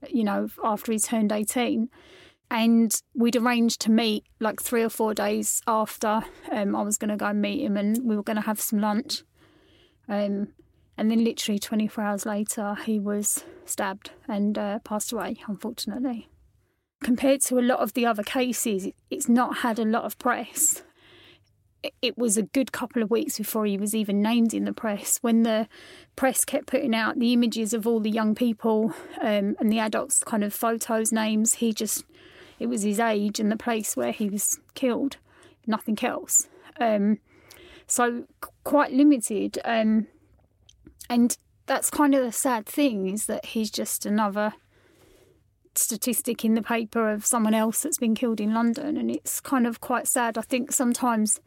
you 0.10 0.24
know, 0.24 0.50
after 0.64 0.92
he 0.92 1.00
turned 1.00 1.32
18. 1.32 1.90
And 2.50 2.94
we'd 3.14 3.36
arranged 3.36 3.82
to 3.82 3.92
meet 3.92 4.24
like 4.40 4.62
three 4.62 4.84
or 4.84 4.90
four 4.90 5.14
days 5.14 5.62
after 5.68 6.24
um, 6.52 6.76
I 6.76 6.82
was 6.82 6.98
going 6.98 7.10
to 7.10 7.18
go 7.18 7.28
and 7.28 7.42
meet 7.42 7.62
him 7.62 7.76
and 7.76 8.00
we 8.04 8.16
were 8.16 8.24
going 8.24 8.38
to 8.38 8.42
have 8.42 8.62
some 8.62 8.80
lunch. 8.80 9.24
Um, 10.08 10.50
and 11.00 11.12
then, 11.12 11.24
literally 11.24 11.60
24 11.60 12.04
hours 12.04 12.26
later, 12.26 12.76
he 12.86 13.00
was 13.00 13.44
stabbed 13.66 14.12
and 14.28 14.58
uh, 14.58 14.80
passed 14.80 15.12
away, 15.12 15.36
unfortunately. 15.48 16.30
Compared 17.04 17.42
to 17.42 17.60
a 17.60 17.62
lot 17.62 17.80
of 17.80 17.94
the 17.94 18.06
other 18.06 18.24
cases, 18.24 18.88
it's 19.12 19.30
not 19.30 19.58
had 19.58 19.78
a 19.78 19.86
lot 19.86 20.06
of 20.06 20.18
press 20.18 20.82
it 22.02 22.18
was 22.18 22.38
a 22.38 22.44
good 22.44 22.72
couple 22.72 23.02
of 23.02 23.12
weeks 23.12 23.38
before 23.38 23.66
he 23.66 23.78
was 23.78 23.96
even 23.96 24.22
named 24.22 24.54
in 24.54 24.66
the 24.66 24.74
press. 24.74 25.18
When 25.22 25.44
the 25.44 25.68
press 26.16 26.44
kept 26.46 26.68
putting 26.68 26.96
out 26.96 27.20
the 27.20 27.34
images 27.34 27.74
of 27.74 27.86
all 27.86 28.00
the 28.00 28.10
young 28.10 28.36
people 28.36 28.94
um, 29.22 29.56
and 29.60 29.72
the 29.72 29.80
adults, 29.80 30.24
kind 30.24 30.44
of 30.44 30.54
photos, 30.54 31.12
names, 31.12 31.56
he 31.56 31.74
just, 31.74 32.06
it 32.60 32.68
was 32.68 32.84
his 32.84 33.00
age 33.00 33.40
and 33.40 33.52
the 33.52 33.58
place 33.58 33.96
where 33.96 34.12
he 34.12 34.30
was 34.30 34.60
killed, 34.74 35.18
nothing 35.66 35.98
else. 36.04 36.48
Um, 36.80 37.20
so 37.88 38.26
quite 38.64 38.92
limited. 38.92 39.60
Um, 39.64 40.08
and 41.10 41.38
that's 41.66 41.90
kind 41.90 42.16
of 42.16 42.24
the 42.24 42.32
sad 42.32 42.66
thing 42.66 43.10
is 43.10 43.26
that 43.28 43.48
he's 43.48 43.72
just 43.72 44.06
another 44.06 44.54
statistic 45.76 46.44
in 46.44 46.56
the 46.56 46.62
paper 46.62 47.12
of 47.12 47.26
someone 47.26 47.54
else 47.54 47.82
that's 47.82 48.00
been 48.00 48.16
killed 48.16 48.42
in 48.42 48.54
London. 48.54 48.98
And 48.98 49.12
it's 49.12 49.40
kind 49.40 49.68
of 49.68 49.80
quite 49.80 50.08
sad. 50.08 50.38
I 50.38 50.42
think 50.42 50.72
sometimes 50.72 51.40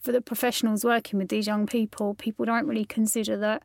for 0.00 0.12
the 0.12 0.20
professionals 0.20 0.84
working 0.84 1.18
with 1.18 1.28
these 1.28 1.46
young 1.46 1.66
people, 1.66 2.14
people 2.14 2.44
don't 2.44 2.66
really 2.66 2.84
consider 2.84 3.36
that 3.38 3.62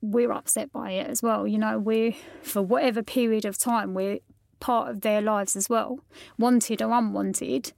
we're 0.00 0.32
upset 0.32 0.72
by 0.72 0.92
it 0.92 1.08
as 1.08 1.22
well. 1.22 1.46
You 1.46 1.58
know, 1.58 1.78
we're, 1.78 2.14
for 2.42 2.62
whatever 2.62 3.02
period 3.02 3.44
of 3.44 3.58
time, 3.58 3.94
we're 3.94 4.20
part 4.66 4.90
of 4.90 5.02
their 5.02 5.22
lives 5.22 5.54
as 5.54 5.68
well, 5.68 6.00
wanted 6.36 6.82
or 6.82 6.90
unwanted. 6.90 7.72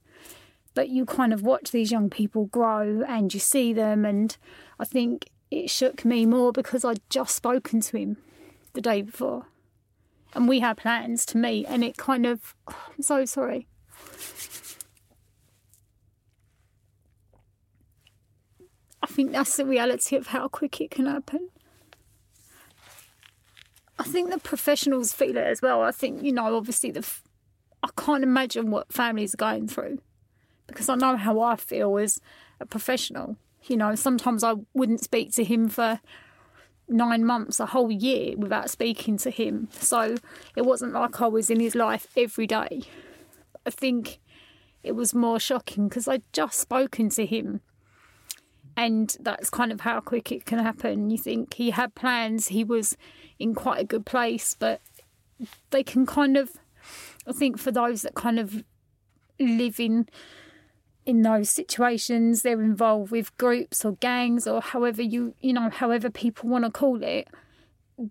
But 0.73 0.89
you 0.89 1.05
kind 1.05 1.31
of 1.31 1.43
watch 1.43 1.69
these 1.69 1.91
young 1.91 2.09
people 2.09 2.45
grow 2.47 3.03
and 3.07 3.31
you 3.31 3.39
see 3.39 3.73
them. 3.73 4.05
And 4.05 4.35
I 4.79 4.85
think 4.85 5.29
it 5.51 5.69
shook 5.69 6.03
me 6.03 6.25
more 6.25 6.51
because 6.51 6.83
I'd 6.83 7.07
just 7.11 7.35
spoken 7.35 7.79
to 7.81 7.97
him 7.97 8.17
the 8.73 8.81
day 8.81 9.03
before. 9.03 9.45
And 10.33 10.49
we 10.49 10.61
had 10.61 10.77
plans 10.77 11.27
to 11.27 11.37
meet, 11.37 11.67
and 11.67 11.83
it 11.83 11.95
kind 11.97 12.25
of, 12.25 12.55
oh, 12.67 12.87
I'm 12.97 13.03
so 13.03 13.23
sorry. 13.25 13.67
I 19.03 19.07
think 19.07 19.31
that's 19.31 19.57
the 19.57 19.65
reality 19.65 20.15
of 20.15 20.27
how 20.27 20.47
quick 20.47 20.81
it 20.81 20.89
can 20.89 21.05
happen. 21.05 21.49
I 23.99 24.03
think 24.03 24.31
the 24.31 24.39
professionals 24.39 25.11
feel 25.11 25.37
it 25.37 25.45
as 25.45 25.61
well. 25.61 25.81
I 25.81 25.91
think, 25.91 26.23
you 26.23 26.31
know, 26.31 26.55
obviously 26.55 26.91
the. 26.91 27.07
I 27.83 27.89
can't 27.95 28.23
imagine 28.23 28.71
what 28.71 28.91
families 28.91 29.33
are 29.33 29.37
going 29.37 29.67
through 29.67 29.99
because 30.67 30.89
I 30.89 30.95
know 30.95 31.15
how 31.15 31.39
I 31.39 31.55
feel 31.55 31.97
as 31.97 32.19
a 32.59 32.65
professional. 32.65 33.37
You 33.67 33.77
know, 33.77 33.95
sometimes 33.95 34.43
I 34.43 34.55
wouldn't 34.73 35.01
speak 35.01 35.33
to 35.33 35.43
him 35.43 35.69
for 35.69 35.99
nine 36.89 37.25
months, 37.25 37.59
a 37.59 37.67
whole 37.67 37.91
year 37.91 38.35
without 38.37 38.69
speaking 38.69 39.17
to 39.17 39.29
him. 39.29 39.69
So 39.71 40.15
it 40.55 40.65
wasn't 40.65 40.93
like 40.93 41.21
I 41.21 41.27
was 41.27 41.49
in 41.49 41.59
his 41.59 41.75
life 41.75 42.07
every 42.17 42.47
day. 42.47 42.81
I 43.65 43.69
think 43.69 44.19
it 44.83 44.93
was 44.93 45.13
more 45.13 45.39
shocking 45.39 45.87
because 45.87 46.07
I'd 46.07 46.23
just 46.33 46.59
spoken 46.59 47.09
to 47.11 47.25
him. 47.25 47.61
And 48.79 49.13
that's 49.19 49.49
kind 49.49 49.73
of 49.73 49.81
how 49.81 49.99
quick 49.99 50.31
it 50.31 50.45
can 50.45 50.59
happen. 50.59 51.09
You 51.09 51.17
think 51.17 51.55
he 51.55 51.71
had 51.71 51.95
plans, 51.95 52.47
he 52.47 52.63
was 52.63 52.95
in 53.37 53.53
quite 53.53 53.81
a 53.81 53.83
good 53.83 54.05
place, 54.05 54.55
but 54.57 54.79
they 55.71 55.83
can 55.83 56.05
kind 56.05 56.37
of, 56.37 56.51
I 57.27 57.33
think 57.33 57.59
for 57.59 57.71
those 57.71 58.03
that 58.03 58.15
kind 58.15 58.39
of 58.39 58.63
live 59.37 59.81
in 59.81 60.07
in 61.05 61.23
those 61.23 61.49
situations 61.49 62.41
they're 62.41 62.61
involved 62.61 63.11
with 63.11 63.35
groups 63.37 63.83
or 63.83 63.93
gangs 63.93 64.45
or 64.45 64.61
however 64.61 65.01
you 65.01 65.33
you 65.39 65.53
know 65.53 65.69
however 65.69 66.09
people 66.09 66.49
want 66.49 66.65
to 66.65 66.69
call 66.69 67.01
it 67.01 67.27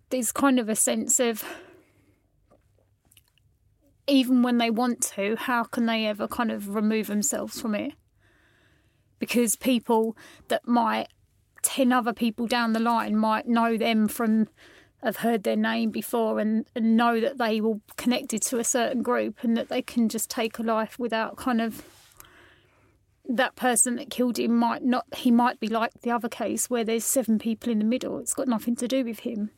there's 0.09 0.33
kind 0.33 0.59
of 0.59 0.69
a 0.69 0.75
sense 0.75 1.21
of 1.21 1.45
even 4.09 4.43
when 4.43 4.57
they 4.59 4.71
want 4.71 5.03
to 5.03 5.37
how 5.37 5.63
can 5.63 5.85
they 5.87 6.07
ever 6.07 6.27
kind 6.27 6.51
of 6.51 6.75
remove 6.75 7.07
themselves 7.07 7.61
from 7.61 7.75
it 7.75 7.93
because 9.19 9.57
people 9.57 10.17
that 10.49 10.67
might 10.67 11.09
10 11.63 11.93
other 11.93 12.13
people 12.13 12.47
down 12.47 12.73
the 12.73 12.81
line 12.81 13.17
might 13.17 13.47
know 13.47 13.77
them 13.77 14.09
from 14.09 14.49
have 15.03 15.19
heard 15.19 15.45
their 15.45 15.57
name 15.57 15.91
before 15.91 16.39
and, 16.41 16.67
and 16.75 16.97
know 16.97 17.21
that 17.21 17.39
they 17.39 17.61
were 17.61 17.79
connected 17.97 18.43
to 18.43 18.59
a 18.59 18.65
certain 18.65 19.03
group 19.03 19.37
and 19.43 19.57
that 19.57 19.69
they 19.69 19.81
can 19.83 20.09
just 20.09 20.29
take 20.29 20.59
a 20.59 20.63
life 20.63 20.99
without 20.99 21.37
kind 21.37 21.61
of 21.61 21.85
that 23.29 23.55
person 23.55 23.97
that 23.97 24.11
killed 24.11 24.39
him 24.39 24.57
might 24.57 24.83
not 24.83 25.05
he 25.15 25.31
might 25.31 25.61
be 25.61 25.69
like 25.69 25.93
the 26.01 26.11
other 26.11 26.29
case 26.29 26.71
where 26.71 26.83
there's 26.83 27.05
seven 27.05 27.39
people 27.39 27.71
in 27.71 27.79
the 27.79 27.85
middle. 27.85 28.19
It's 28.19 28.35
got 28.35 28.49
nothing 28.49 28.75
to 28.77 28.89
do 28.89 29.05
with 29.05 29.21
him. 29.21 29.51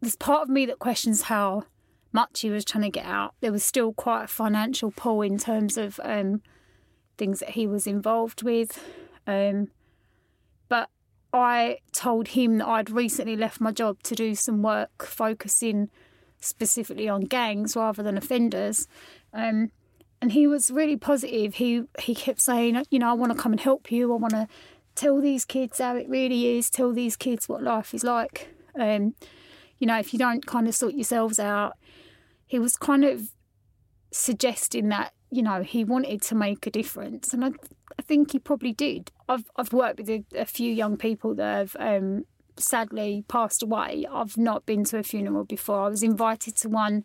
There's 0.00 0.16
part 0.16 0.42
of 0.42 0.48
me 0.48 0.66
that 0.66 0.78
questions 0.78 1.22
how 1.22 1.64
much 2.12 2.40
he 2.40 2.50
was 2.50 2.64
trying 2.64 2.84
to 2.84 2.90
get 2.90 3.06
out. 3.06 3.34
There 3.40 3.52
was 3.52 3.64
still 3.64 3.92
quite 3.92 4.24
a 4.24 4.28
financial 4.28 4.90
pull 4.90 5.22
in 5.22 5.38
terms 5.38 5.78
of 5.78 5.98
um, 6.04 6.42
things 7.18 7.40
that 7.40 7.50
he 7.50 7.66
was 7.66 7.86
involved 7.86 8.42
with 8.42 8.82
um, 9.26 9.68
but 10.68 10.88
i 11.32 11.78
told 11.92 12.28
him 12.28 12.58
that 12.58 12.68
i'd 12.68 12.90
recently 12.90 13.36
left 13.36 13.60
my 13.60 13.72
job 13.72 14.02
to 14.02 14.14
do 14.14 14.34
some 14.34 14.62
work 14.62 15.04
focusing 15.04 15.88
specifically 16.40 17.08
on 17.08 17.22
gangs 17.22 17.74
rather 17.76 18.02
than 18.02 18.16
offenders 18.16 18.86
um, 19.32 19.70
and 20.20 20.32
he 20.32 20.46
was 20.46 20.70
really 20.70 20.96
positive. 20.96 21.54
He 21.56 21.82
he 21.98 22.14
kept 22.14 22.40
saying, 22.40 22.82
you 22.90 22.98
know, 22.98 23.10
I 23.10 23.12
want 23.12 23.32
to 23.32 23.38
come 23.38 23.52
and 23.52 23.60
help 23.60 23.92
you. 23.92 24.12
I 24.12 24.16
want 24.16 24.32
to 24.32 24.48
tell 24.94 25.20
these 25.20 25.44
kids 25.44 25.78
how 25.78 25.96
it 25.96 26.08
really 26.08 26.56
is. 26.56 26.70
Tell 26.70 26.92
these 26.92 27.16
kids 27.16 27.48
what 27.48 27.62
life 27.62 27.94
is 27.94 28.02
like. 28.02 28.48
Um, 28.78 29.14
you 29.78 29.86
know, 29.86 29.98
if 29.98 30.12
you 30.12 30.18
don't 30.18 30.46
kind 30.46 30.66
of 30.68 30.74
sort 30.74 30.94
yourselves 30.94 31.38
out, 31.38 31.74
he 32.46 32.58
was 32.58 32.76
kind 32.76 33.04
of 33.04 33.30
suggesting 34.10 34.88
that 34.88 35.12
you 35.30 35.42
know 35.42 35.62
he 35.62 35.84
wanted 35.84 36.22
to 36.22 36.34
make 36.34 36.66
a 36.66 36.70
difference, 36.70 37.32
and 37.32 37.44
I, 37.44 37.52
I 37.98 38.02
think 38.02 38.32
he 38.32 38.38
probably 38.38 38.72
did. 38.72 39.12
I've 39.28 39.44
I've 39.56 39.72
worked 39.72 39.98
with 39.98 40.10
a, 40.10 40.24
a 40.34 40.46
few 40.46 40.72
young 40.72 40.96
people 40.96 41.34
that 41.34 41.72
have. 41.72 41.76
Um, 41.78 42.24
sadly 42.58 43.22
passed 43.28 43.62
away. 43.62 44.06
I've 44.10 44.38
not 44.38 44.64
been 44.64 44.82
to 44.84 44.96
a 44.96 45.02
funeral 45.02 45.44
before. 45.44 45.82
I 45.82 45.88
was 45.88 46.02
invited 46.02 46.56
to 46.56 46.70
one 46.70 47.04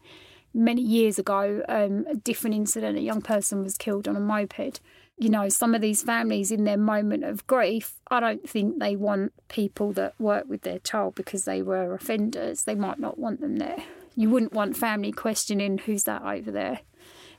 many 0.54 0.82
years 0.82 1.18
ago, 1.18 1.64
um, 1.68 2.06
a 2.10 2.16
different 2.16 2.56
incident, 2.56 2.98
a 2.98 3.02
young 3.02 3.22
person 3.22 3.64
was 3.64 3.78
killed 3.78 4.08
on 4.08 4.16
a 4.16 4.20
moped. 4.20 4.82
You 5.18 5.30
know, 5.30 5.50
some 5.50 5.76
of 5.76 5.82
these 5.82 6.02
families 6.02 6.52
in 6.52 6.64
their 6.64 6.78
moment 6.78 7.24
of 7.24 7.46
grief, 7.48 7.96
I 8.10 8.20
don't 8.20 8.50
think 8.50 8.80
they 8.80 8.96
want 8.96 9.34
people 9.50 9.94
that 9.94 10.20
work 10.20 10.46
with 10.48 10.64
their 10.64 10.80
child 10.80 11.16
because 11.16 11.46
they 11.46 11.62
were 11.62 11.94
offenders. 11.94 12.64
They 12.64 12.76
might 12.76 13.00
not 13.00 13.20
want 13.20 13.40
them 13.40 13.58
there. 13.58 13.84
You 14.16 14.30
wouldn't 14.30 14.54
want 14.54 14.76
family 14.76 15.12
questioning 15.12 15.78
who's 15.80 16.04
that 16.04 16.24
over 16.24 16.52
there 16.52 16.80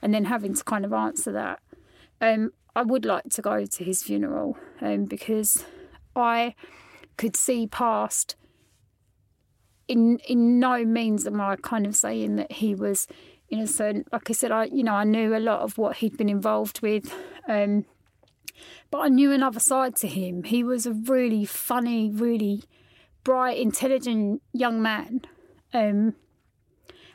and 0.02 0.12
then 0.12 0.26
having 0.26 0.54
to 0.54 0.64
kind 0.64 0.84
of 0.84 0.92
answer 0.92 1.32
that. 1.32 1.60
Um, 2.20 2.52
I 2.74 2.82
would 2.82 3.04
like 3.04 3.24
to 3.30 3.42
go 3.42 3.64
to 3.64 3.84
his 3.84 4.02
funeral 4.02 4.56
um, 4.80 5.04
because 5.04 5.64
I 6.16 6.54
could 7.16 7.36
see 7.36 7.66
past 7.66 8.36
in 9.88 10.18
in 10.28 10.58
no 10.58 10.84
means 10.84 11.26
am 11.26 11.40
I 11.40 11.56
kind 11.56 11.86
of 11.86 11.94
saying 11.94 12.36
that 12.36 12.52
he 12.52 12.74
was 12.74 13.06
innocent. 13.50 14.08
Like 14.12 14.30
I 14.30 14.32
said, 14.32 14.50
I 14.50 14.64
you 14.64 14.82
know 14.82 14.94
I 14.94 15.04
knew 15.04 15.36
a 15.36 15.38
lot 15.38 15.60
of 15.60 15.78
what 15.78 15.96
he'd 15.96 16.16
been 16.16 16.28
involved 16.28 16.80
with, 16.80 17.14
um, 17.48 17.84
but 18.90 18.98
I 18.98 19.08
knew 19.08 19.32
another 19.32 19.60
side 19.60 19.96
to 19.96 20.08
him. 20.08 20.44
He 20.44 20.64
was 20.64 20.86
a 20.86 20.92
really 20.92 21.44
funny, 21.44 22.10
really 22.10 22.64
bright, 23.24 23.58
intelligent 23.58 24.42
young 24.52 24.82
man, 24.82 25.22
um, 25.74 26.14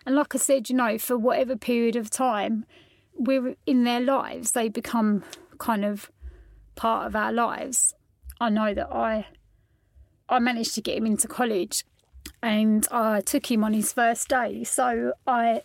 and 0.08 0.16
like 0.16 0.34
I 0.34 0.38
said, 0.38 0.70
you 0.70 0.76
know, 0.78 0.98
for 0.98 1.18
whatever 1.18 1.58
period 1.58 1.98
of 1.98 2.10
time 2.10 2.66
we're 3.14 3.58
in 3.66 3.84
their 3.84 4.00
lives, 4.00 4.54
they 4.54 4.70
become 4.70 5.26
kind 5.58 5.84
of 5.84 6.10
part 6.76 7.08
of 7.08 7.14
our 7.14 7.34
lives. 7.34 7.94
I 8.40 8.48
know 8.48 8.74
that 8.74 8.88
I 8.90 9.28
I 10.30 10.40
managed 10.40 10.76
to 10.76 10.82
get 10.82 10.98
him 10.98 11.06
into 11.06 11.28
college 11.28 11.84
and 12.42 12.88
I 12.90 13.20
took 13.20 13.52
him 13.52 13.66
on 13.66 13.74
his 13.74 13.92
first 13.92 14.30
day. 14.30 14.64
So 14.64 15.12
I 15.28 15.64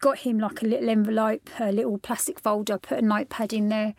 got 0.00 0.18
him 0.18 0.40
like 0.40 0.60
a 0.60 0.66
little 0.66 0.90
envelope, 0.90 1.48
a 1.60 1.70
little 1.70 1.98
plastic 1.98 2.40
folder, 2.40 2.78
put 2.78 2.98
a 2.98 3.02
notepad 3.02 3.52
in 3.52 3.68
there, 3.68 3.94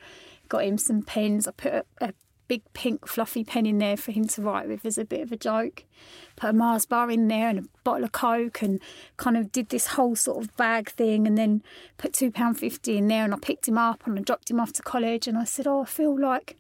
got 0.50 0.66
him 0.66 0.78
some 0.78 1.04
pens. 1.04 1.48
I 1.48 1.52
put 1.52 1.72
a, 1.72 1.86
a 2.02 2.14
big 2.48 2.62
pink 2.74 3.08
fluffy 3.08 3.44
pen 3.44 3.66
in 3.66 3.78
there 3.78 3.98
for 3.98 4.12
him 4.12 4.28
to 4.28 4.42
write 4.42 4.68
with 4.68 4.86
as 4.86 4.98
a 4.98 5.06
bit 5.06 5.22
of 5.22 5.32
a 5.32 5.38
joke. 5.38 5.84
Put 6.36 6.52
a 6.52 6.54
Mars 6.54 6.86
bar 6.86 7.10
in 7.10 7.28
there 7.28 7.50
and 7.50 7.60
a 7.60 7.64
bottle 7.84 8.04
of 8.04 8.12
Coke 8.12 8.62
and 8.62 8.80
kind 9.18 9.38
of 9.38 9.52
did 9.52 9.70
this 9.70 9.88
whole 9.88 10.16
sort 10.16 10.44
of 10.44 10.56
bag 10.58 10.90
thing 10.90 11.28
and 11.28 11.38
then 11.38 11.64
put 11.98 12.14
£2.50 12.14 12.98
in 12.98 13.08
there 13.08 13.24
and 13.24 13.34
I 13.34 13.38
picked 13.38 13.68
him 13.68 13.78
up 13.78 14.06
and 14.06 14.18
I 14.18 14.22
dropped 14.22 14.50
him 14.50 14.60
off 14.60 14.74
to 14.74 14.84
college 14.84 15.28
and 15.28 15.38
I 15.38 15.44
said, 15.44 15.68
Oh, 15.68 15.84
I 15.84 15.86
feel 15.86 16.20
like 16.20 16.58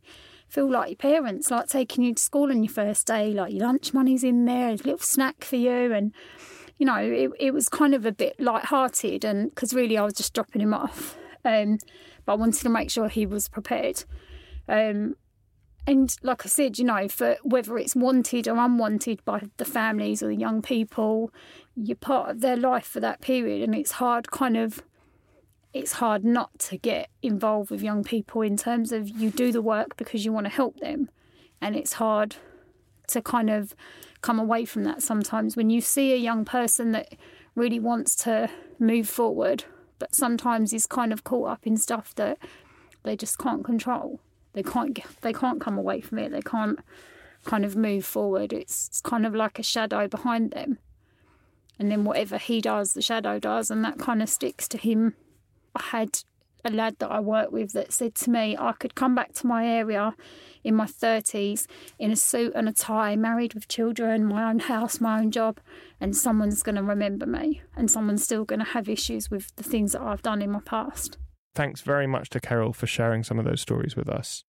feel 0.47 0.69
like 0.71 0.89
your 0.89 0.95
parents, 0.95 1.51
like 1.51 1.67
taking 1.67 2.03
you 2.03 2.13
to 2.13 2.21
school 2.21 2.49
on 2.49 2.63
your 2.63 2.71
first 2.71 3.07
day, 3.07 3.33
like 3.33 3.51
your 3.51 3.65
lunch 3.65 3.93
money's 3.93 4.23
in 4.23 4.45
there, 4.45 4.69
a 4.69 4.75
little 4.75 4.99
snack 4.99 5.43
for 5.43 5.57
you, 5.57 5.91
and 5.91 6.13
you 6.77 6.85
know, 6.85 6.97
it, 6.97 7.31
it 7.39 7.53
was 7.53 7.67
kind 7.67 7.93
of 7.93 8.05
a 8.05 8.11
bit 8.11 8.39
light-hearted, 8.39 9.25
and 9.25 9.49
because 9.49 9.73
really 9.73 9.97
I 9.97 10.03
was 10.03 10.13
just 10.13 10.33
dropping 10.33 10.61
him 10.61 10.73
off, 10.73 11.17
um, 11.43 11.77
but 12.25 12.33
I 12.33 12.35
wanted 12.35 12.61
to 12.61 12.69
make 12.69 12.89
sure 12.89 13.09
he 13.09 13.25
was 13.25 13.49
prepared. 13.49 14.05
Um, 14.67 15.15
and 15.87 16.15
like 16.23 16.45
I 16.45 16.49
said, 16.49 16.79
you 16.79 16.85
know, 16.85 17.07
for 17.07 17.37
whether 17.43 17.77
it's 17.77 17.95
wanted 17.95 18.47
or 18.47 18.57
unwanted 18.57 19.23
by 19.23 19.43
the 19.57 19.65
families 19.65 20.23
or 20.23 20.27
the 20.27 20.35
young 20.35 20.61
people, 20.61 21.31
you're 21.75 21.95
part 21.95 22.29
of 22.29 22.41
their 22.41 22.57
life 22.57 22.87
for 22.87 22.99
that 22.99 23.21
period, 23.21 23.61
and 23.61 23.75
it's 23.75 23.93
hard, 23.93 24.31
kind 24.31 24.57
of 24.57 24.83
it's 25.73 25.93
hard 25.93 26.23
not 26.23 26.57
to 26.57 26.77
get 26.77 27.09
involved 27.21 27.69
with 27.69 27.81
young 27.81 28.01
people 28.01 28.41
in 28.41 28.55
terms 28.55 28.93
of 28.93 29.09
you 29.09 29.29
do 29.29 29.51
the 29.51 29.61
work 29.61 29.97
because 29.97 30.23
you 30.23 30.31
want 30.31 30.45
to 30.45 30.51
help 30.51 30.79
them. 30.79 31.09
And 31.61 31.75
it's 31.75 31.93
hard 31.93 32.37
to 33.07 33.21
kind 33.21 33.49
of 33.49 33.75
come 34.21 34.39
away 34.39 34.63
from 34.63 34.85
that 34.85 35.03
sometimes 35.03 35.57
when 35.57 35.69
you 35.69 35.81
see 35.81 36.13
a 36.13 36.17
young 36.17 36.45
person 36.45 36.93
that 36.93 37.13
really 37.55 37.79
wants 37.79 38.15
to 38.15 38.49
move 38.79 39.09
forward, 39.09 39.65
but 39.99 40.15
sometimes 40.15 40.71
is 40.71 40.87
kind 40.87 41.11
of 41.11 41.25
caught 41.25 41.49
up 41.49 41.67
in 41.67 41.75
stuff 41.75 42.15
that 42.15 42.37
they 43.03 43.17
just 43.17 43.37
can't 43.37 43.65
control. 43.65 44.21
They 44.55 44.63
can't 44.63 44.99
they 45.21 45.33
can't 45.33 45.61
come 45.61 45.77
away 45.77 46.01
from 46.01 46.17
it. 46.17 46.31
They 46.31 46.41
can't 46.41 46.79
kind 47.43 47.63
of 47.63 47.75
move 47.75 48.03
forward. 48.03 48.51
It's, 48.51 48.87
it's 48.87 49.01
kind 49.01 49.25
of 49.25 49.35
like 49.35 49.59
a 49.59 49.63
shadow 49.63 50.07
behind 50.07 50.51
them. 50.51 50.79
And 51.77 51.91
then 51.91 52.05
whatever 52.05 52.39
he 52.39 52.59
does, 52.59 52.93
the 52.93 53.01
shadow 53.01 53.37
does, 53.37 53.69
and 53.69 53.85
that 53.85 53.99
kind 53.99 54.23
of 54.23 54.29
sticks 54.29 54.67
to 54.69 54.77
him 54.79 55.15
I 55.75 55.83
had 55.83 56.19
a 56.63 56.71
lad 56.71 56.97
that 56.99 57.11
I 57.11 57.19
worked 57.19 57.51
with 57.51 57.73
that 57.73 57.91
said 57.91 58.15
to 58.15 58.29
me, 58.31 58.57
I 58.57 58.71
could 58.71 58.95
come 58.95 59.13
back 59.13 59.33
to 59.33 59.47
my 59.47 59.67
area 59.67 60.15
in 60.63 60.75
my 60.75 60.85
30s 60.85 61.67
in 61.99 62.11
a 62.11 62.15
suit 62.15 62.53
and 62.55 62.67
a 62.67 62.73
tie, 62.73 63.15
married 63.15 63.53
with 63.53 63.67
children, 63.67 64.25
my 64.25 64.49
own 64.49 64.59
house, 64.59 64.99
my 64.99 65.19
own 65.19 65.29
job, 65.29 65.59
and 65.99 66.15
someone's 66.15 66.63
going 66.63 66.75
to 66.75 66.83
remember 66.83 67.27
me 67.27 67.61
and 67.75 67.91
someone's 67.91 68.23
still 68.23 68.45
going 68.45 68.59
to 68.59 68.65
have 68.65 68.89
issues 68.89 69.29
with 69.29 69.55
the 69.57 69.63
things 69.63 69.91
that 69.91 70.01
I've 70.01 70.23
done 70.23 70.41
in 70.41 70.51
my 70.51 70.61
past. 70.61 71.17
Thanks 71.55 71.79
very 71.79 72.05
much 72.05 72.29
to 72.31 72.41
Carol 72.41 72.73
for 72.73 72.85
sharing 72.85 73.23
some 73.23 73.39
of 73.39 73.45
those 73.45 73.61
stories 73.61 73.95
with 73.95 74.09
us. 74.09 74.43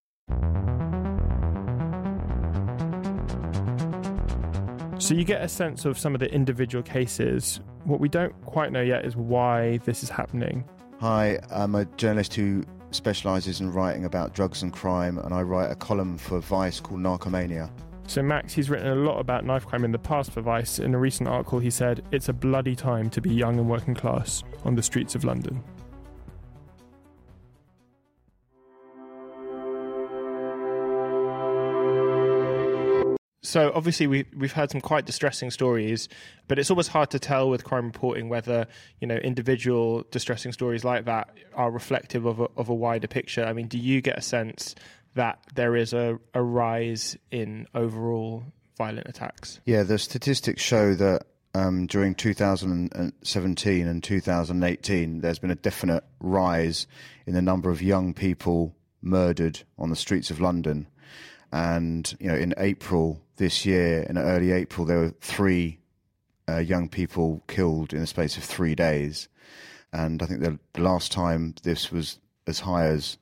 So 4.98 5.14
you 5.14 5.22
get 5.24 5.40
a 5.40 5.48
sense 5.48 5.84
of 5.84 5.96
some 5.96 6.14
of 6.14 6.20
the 6.20 6.28
individual 6.32 6.82
cases. 6.82 7.60
What 7.84 8.00
we 8.00 8.08
don't 8.08 8.32
quite 8.44 8.72
know 8.72 8.82
yet 8.82 9.04
is 9.04 9.14
why 9.14 9.76
this 9.84 10.02
is 10.02 10.08
happening. 10.08 10.64
Hi, 10.98 11.38
I'm 11.50 11.76
a 11.76 11.84
journalist 11.84 12.34
who 12.34 12.64
specialises 12.90 13.60
in 13.60 13.72
writing 13.72 14.04
about 14.04 14.34
drugs 14.34 14.62
and 14.62 14.72
crime, 14.72 15.18
and 15.18 15.32
I 15.32 15.42
write 15.42 15.70
a 15.70 15.76
column 15.76 16.18
for 16.18 16.40
Vice 16.40 16.80
called 16.80 17.00
Narcomania. 17.00 17.70
So, 18.08 18.20
Max, 18.20 18.52
he's 18.52 18.68
written 18.68 18.88
a 18.88 18.96
lot 18.96 19.20
about 19.20 19.44
knife 19.44 19.66
crime 19.66 19.84
in 19.84 19.92
the 19.92 19.98
past 19.98 20.32
for 20.32 20.40
Vice. 20.40 20.80
In 20.80 20.92
a 20.94 20.98
recent 20.98 21.28
article, 21.28 21.60
he 21.60 21.70
said, 21.70 22.04
It's 22.10 22.28
a 22.28 22.32
bloody 22.32 22.74
time 22.74 23.10
to 23.10 23.20
be 23.20 23.32
young 23.32 23.60
and 23.60 23.68
working 23.68 23.94
class 23.94 24.42
on 24.64 24.74
the 24.74 24.82
streets 24.82 25.14
of 25.14 25.22
London. 25.22 25.62
So 33.46 33.70
obviously 33.76 34.08
we 34.08 34.24
we've 34.36 34.52
heard 34.52 34.72
some 34.72 34.80
quite 34.80 35.06
distressing 35.06 35.52
stories, 35.52 36.08
but 36.48 36.58
it's 36.58 36.68
always 36.68 36.88
hard 36.88 37.10
to 37.10 37.20
tell 37.20 37.48
with 37.48 37.62
crime 37.62 37.86
reporting 37.86 38.28
whether 38.28 38.66
you 39.00 39.06
know 39.06 39.14
individual 39.14 40.04
distressing 40.10 40.50
stories 40.50 40.82
like 40.82 41.04
that 41.04 41.30
are 41.54 41.70
reflective 41.70 42.26
of 42.26 42.40
a, 42.40 42.48
of 42.56 42.68
a 42.68 42.74
wider 42.74 43.06
picture. 43.06 43.44
I 43.44 43.52
mean, 43.52 43.68
do 43.68 43.78
you 43.78 44.00
get 44.00 44.18
a 44.18 44.20
sense 44.20 44.74
that 45.14 45.38
there 45.54 45.76
is 45.76 45.92
a, 45.92 46.18
a 46.34 46.42
rise 46.42 47.16
in 47.30 47.68
overall 47.72 48.42
violent 48.76 49.06
attacks? 49.06 49.60
Yeah, 49.64 49.84
the 49.84 49.98
statistics 49.98 50.60
show 50.60 50.94
that 50.94 51.26
um, 51.54 51.86
during 51.86 52.16
2017 52.16 53.86
and 53.86 54.02
2018, 54.02 55.20
there's 55.20 55.38
been 55.38 55.52
a 55.52 55.54
definite 55.54 56.02
rise 56.18 56.88
in 57.26 57.34
the 57.34 57.42
number 57.42 57.70
of 57.70 57.80
young 57.80 58.12
people 58.12 58.74
murdered 59.02 59.60
on 59.78 59.88
the 59.88 59.96
streets 59.96 60.32
of 60.32 60.40
London. 60.40 60.88
And 61.52 62.12
you 62.18 62.26
know, 62.26 62.34
in 62.34 62.52
April 62.58 63.22
this 63.36 63.66
year, 63.66 64.02
in 64.02 64.18
early 64.18 64.52
April, 64.52 64.86
there 64.86 64.98
were 64.98 65.14
three 65.20 65.78
uh, 66.48 66.58
young 66.58 66.88
people 66.88 67.42
killed 67.48 67.92
in 67.92 68.00
the 68.00 68.06
space 68.06 68.36
of 68.36 68.44
three 68.44 68.74
days. 68.74 69.28
And 69.92 70.22
I 70.22 70.26
think 70.26 70.40
the, 70.40 70.58
the 70.74 70.82
last 70.82 71.12
time 71.12 71.54
this 71.62 71.90
was 71.90 72.18
as 72.46 72.60
high 72.60 72.86
as 72.86 73.18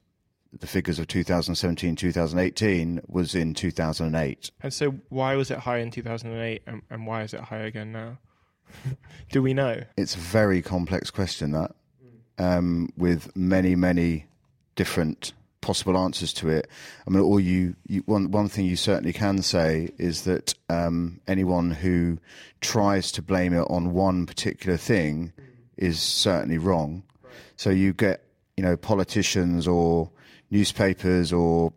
the 0.60 0.66
figures 0.66 0.98
of 0.98 1.08
2017, 1.08 1.96
2018 1.96 3.00
was 3.08 3.34
in 3.34 3.54
2008. 3.54 4.50
And 4.62 4.72
so, 4.72 4.94
why 5.08 5.34
was 5.34 5.50
it 5.50 5.58
high 5.58 5.78
in 5.78 5.90
2008, 5.90 6.62
and, 6.66 6.82
and 6.90 7.06
why 7.06 7.22
is 7.22 7.34
it 7.34 7.40
high 7.40 7.58
again 7.58 7.92
now? 7.92 8.18
Do 9.30 9.42
we 9.42 9.54
know? 9.54 9.82
It's 9.96 10.14
a 10.14 10.18
very 10.18 10.62
complex 10.62 11.10
question 11.10 11.52
that, 11.52 11.74
um, 12.38 12.92
with 12.96 13.34
many, 13.36 13.74
many 13.74 14.26
different 14.76 15.32
possible 15.64 15.96
answers 15.96 16.34
to 16.34 16.50
it. 16.50 16.68
I 17.06 17.10
mean, 17.10 17.22
all 17.22 17.40
you, 17.40 17.74
you 17.88 18.02
one 18.04 18.30
one 18.30 18.48
thing 18.48 18.66
you 18.66 18.76
certainly 18.76 19.14
can 19.14 19.40
say 19.40 19.88
is 19.98 20.24
that 20.24 20.54
um, 20.68 21.20
anyone 21.26 21.70
who 21.70 22.18
tries 22.60 23.10
to 23.12 23.22
blame 23.22 23.54
it 23.54 23.66
on 23.70 23.94
one 23.94 24.26
particular 24.26 24.76
thing 24.76 25.32
is 25.78 25.98
certainly 25.98 26.58
wrong. 26.58 27.02
So 27.56 27.70
you 27.70 27.94
get 27.94 28.24
you 28.58 28.62
know 28.62 28.76
politicians 28.76 29.66
or 29.66 30.10
newspapers 30.50 31.32
or 31.32 31.72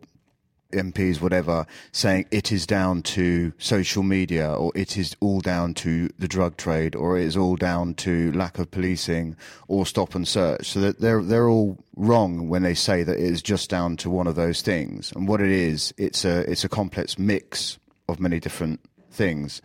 MPs, 0.72 1.20
whatever, 1.20 1.66
saying 1.92 2.26
it 2.30 2.52
is 2.52 2.66
down 2.66 3.02
to 3.02 3.52
social 3.58 4.02
media 4.02 4.52
or 4.52 4.70
it 4.74 4.96
is 4.96 5.16
all 5.20 5.40
down 5.40 5.74
to 5.74 6.10
the 6.18 6.28
drug 6.28 6.56
trade 6.56 6.94
or 6.94 7.18
it 7.18 7.24
is 7.24 7.36
all 7.36 7.56
down 7.56 7.94
to 7.94 8.32
lack 8.32 8.58
of 8.58 8.70
policing 8.70 9.36
or 9.66 9.86
stop 9.86 10.14
and 10.14 10.28
search. 10.28 10.70
So 10.70 10.80
that 10.80 11.00
they're 11.00 11.22
they're 11.22 11.48
all 11.48 11.78
wrong 11.96 12.48
when 12.48 12.62
they 12.62 12.74
say 12.74 13.02
that 13.02 13.16
it 13.16 13.24
is 13.24 13.42
just 13.42 13.70
down 13.70 13.96
to 13.98 14.10
one 14.10 14.26
of 14.26 14.34
those 14.34 14.60
things. 14.62 15.12
And 15.12 15.26
what 15.26 15.40
it 15.40 15.50
is, 15.50 15.94
it's 15.96 16.24
a 16.24 16.40
it's 16.50 16.64
a 16.64 16.68
complex 16.68 17.18
mix 17.18 17.78
of 18.08 18.20
many 18.20 18.38
different 18.40 18.80
things. 19.10 19.62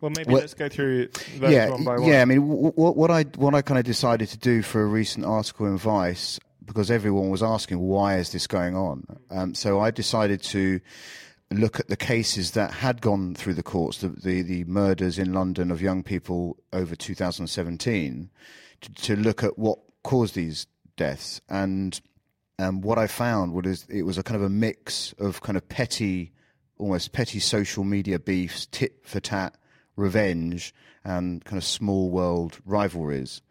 Well, 0.00 0.10
maybe 0.16 0.32
Well, 0.32 0.40
let's 0.40 0.54
go 0.54 0.68
through 0.68 1.08
those 1.38 1.52
yeah, 1.52 1.70
one 1.70 1.84
by 1.84 1.94
one. 1.96 2.08
yeah. 2.08 2.22
I 2.22 2.24
mean, 2.24 2.46
what, 2.48 2.96
what 2.96 3.10
I 3.10 3.22
what 3.36 3.54
I 3.54 3.62
kind 3.62 3.78
of 3.78 3.84
decided 3.84 4.28
to 4.30 4.38
do 4.38 4.60
for 4.62 4.82
a 4.82 4.86
recent 4.86 5.24
article 5.24 5.66
in 5.66 5.78
Vice 5.78 6.38
because 6.64 6.90
everyone 6.90 7.30
was 7.30 7.42
asking 7.42 7.78
why 7.78 8.16
is 8.16 8.32
this 8.32 8.46
going 8.46 8.76
on. 8.76 9.06
Um, 9.30 9.54
so 9.54 9.80
I 9.80 9.90
decided 9.90 10.42
to 10.44 10.80
look 11.50 11.78
at 11.78 11.88
the 11.88 11.96
cases 11.96 12.52
that 12.52 12.70
had 12.70 13.00
gone 13.00 13.34
through 13.34 13.54
the 13.54 13.62
courts, 13.62 13.98
the 13.98 14.08
the, 14.08 14.42
the 14.42 14.64
murders 14.64 15.18
in 15.18 15.32
London 15.32 15.70
of 15.70 15.82
young 15.82 16.02
people 16.02 16.56
over 16.72 16.96
2017, 16.96 18.30
to, 18.80 18.94
to 18.94 19.16
look 19.16 19.42
at 19.42 19.58
what 19.58 19.78
caused 20.02 20.34
these 20.34 20.66
deaths 20.96 21.40
and. 21.48 22.00
Um, 22.58 22.80
what 22.82 22.98
I 22.98 23.08
found 23.08 23.54
was 23.54 23.86
it 23.88 24.02
was 24.02 24.18
a 24.18 24.22
kind 24.22 24.36
of 24.36 24.42
a 24.42 24.50
mix 24.50 25.14
of 25.18 25.40
kind 25.40 25.56
of 25.56 25.68
petty, 25.68 26.30
almost 26.78 27.12
petty 27.12 27.40
social 27.40 27.82
media 27.82 28.20
beefs, 28.20 28.68
tit 28.70 29.00
for 29.02 29.18
tat, 29.18 29.56
revenge, 29.96 30.72
and 31.04 31.44
kind 31.44 31.56
of 31.56 31.64
small 31.64 32.10
world 32.10 32.58
rivalries. 32.64 33.42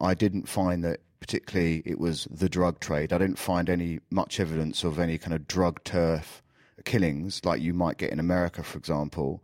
I 0.00 0.14
didn't 0.14 0.48
find 0.48 0.84
that 0.84 1.00
particularly 1.20 1.82
it 1.84 1.98
was 1.98 2.26
the 2.30 2.48
drug 2.48 2.80
trade. 2.80 3.12
I 3.12 3.18
didn't 3.18 3.38
find 3.38 3.68
any 3.68 4.00
much 4.10 4.40
evidence 4.40 4.84
of 4.84 4.98
any 4.98 5.18
kind 5.18 5.34
of 5.34 5.46
drug 5.46 5.84
turf 5.84 6.42
killings 6.84 7.44
like 7.44 7.60
you 7.60 7.74
might 7.74 7.98
get 7.98 8.10
in 8.10 8.18
America, 8.18 8.62
for 8.62 8.78
example. 8.78 9.42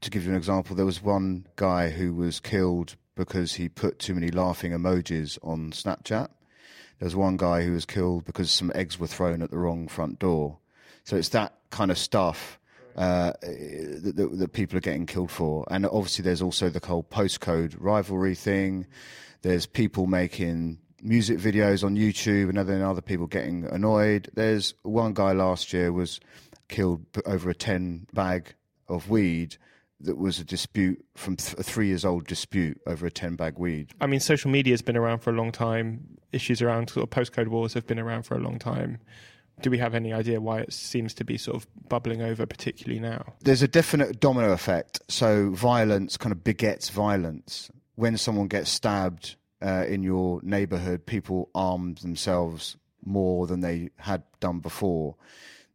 To 0.00 0.10
give 0.10 0.24
you 0.24 0.30
an 0.30 0.36
example, 0.36 0.76
there 0.76 0.86
was 0.86 1.02
one 1.02 1.46
guy 1.56 1.90
who 1.90 2.14
was 2.14 2.40
killed 2.40 2.96
because 3.16 3.54
he 3.54 3.68
put 3.68 3.98
too 3.98 4.14
many 4.14 4.30
laughing 4.30 4.72
emojis 4.72 5.38
on 5.42 5.72
Snapchat. 5.72 6.28
There 6.98 7.06
was 7.06 7.16
one 7.16 7.36
guy 7.36 7.62
who 7.62 7.72
was 7.72 7.84
killed 7.84 8.24
because 8.24 8.50
some 8.50 8.72
eggs 8.74 8.98
were 8.98 9.06
thrown 9.06 9.42
at 9.42 9.50
the 9.50 9.58
wrong 9.58 9.88
front 9.88 10.18
door. 10.18 10.58
So 11.04 11.16
it's 11.16 11.30
that 11.30 11.54
kind 11.70 11.90
of 11.90 11.98
stuff 11.98 12.58
uh, 12.96 13.32
that, 13.42 14.12
that, 14.16 14.38
that 14.38 14.52
people 14.52 14.76
are 14.76 14.82
getting 14.82 15.06
killed 15.06 15.30
for. 15.30 15.66
And 15.70 15.86
obviously, 15.86 16.22
there's 16.22 16.42
also 16.42 16.68
the 16.68 16.86
whole 16.86 17.02
postcode 17.02 17.74
rivalry 17.78 18.34
thing. 18.34 18.86
There's 19.42 19.66
people 19.66 20.06
making 20.06 20.78
music 21.02 21.38
videos 21.38 21.84
on 21.84 21.96
YouTube, 21.96 22.48
and 22.48 22.58
then 22.68 22.82
other 22.82 23.00
people 23.00 23.26
getting 23.26 23.64
annoyed. 23.66 24.30
There's 24.34 24.74
one 24.82 25.14
guy 25.14 25.32
last 25.32 25.72
year 25.72 25.92
was 25.92 26.20
killed 26.68 27.04
over 27.26 27.50
a 27.50 27.54
ten 27.54 28.06
bag 28.12 28.54
of 28.88 29.10
weed. 29.10 29.56
That 30.02 30.16
was 30.16 30.38
a 30.38 30.44
dispute 30.44 31.04
from 31.14 31.36
th- 31.36 31.58
a 31.58 31.62
three 31.62 31.88
years 31.88 32.06
old 32.06 32.26
dispute 32.26 32.80
over 32.86 33.06
a 33.06 33.10
ten 33.10 33.36
bag 33.36 33.58
weed. 33.58 33.92
I 34.00 34.06
mean, 34.06 34.20
social 34.20 34.50
media 34.50 34.72
has 34.72 34.82
been 34.82 34.96
around 34.96 35.18
for 35.18 35.30
a 35.30 35.34
long 35.34 35.52
time. 35.52 36.16
Issues 36.32 36.62
around 36.62 36.90
sort 36.90 37.04
of 37.04 37.10
postcode 37.10 37.48
wars 37.48 37.74
have 37.74 37.86
been 37.86 37.98
around 37.98 38.22
for 38.22 38.34
a 38.36 38.40
long 38.40 38.58
time. 38.58 38.98
Do 39.60 39.68
we 39.68 39.76
have 39.76 39.94
any 39.94 40.10
idea 40.10 40.40
why 40.40 40.60
it 40.60 40.72
seems 40.72 41.12
to 41.14 41.24
be 41.24 41.36
sort 41.36 41.56
of 41.56 41.66
bubbling 41.88 42.22
over, 42.22 42.46
particularly 42.46 42.98
now? 42.98 43.34
There's 43.40 43.60
a 43.60 43.68
definite 43.68 44.18
domino 44.18 44.52
effect. 44.52 45.02
So 45.08 45.50
violence 45.50 46.16
kind 46.16 46.32
of 46.32 46.42
begets 46.42 46.88
violence. 46.88 47.70
When 47.96 48.16
someone 48.16 48.48
gets 48.48 48.70
stabbed 48.70 49.36
uh, 49.62 49.84
in 49.86 50.02
your 50.02 50.40
neighborhood, 50.42 51.06
people 51.06 51.50
arm 51.54 51.94
themselves 51.94 52.76
more 53.04 53.46
than 53.46 53.60
they 53.60 53.90
had 53.96 54.22
done 54.40 54.60
before. 54.60 55.16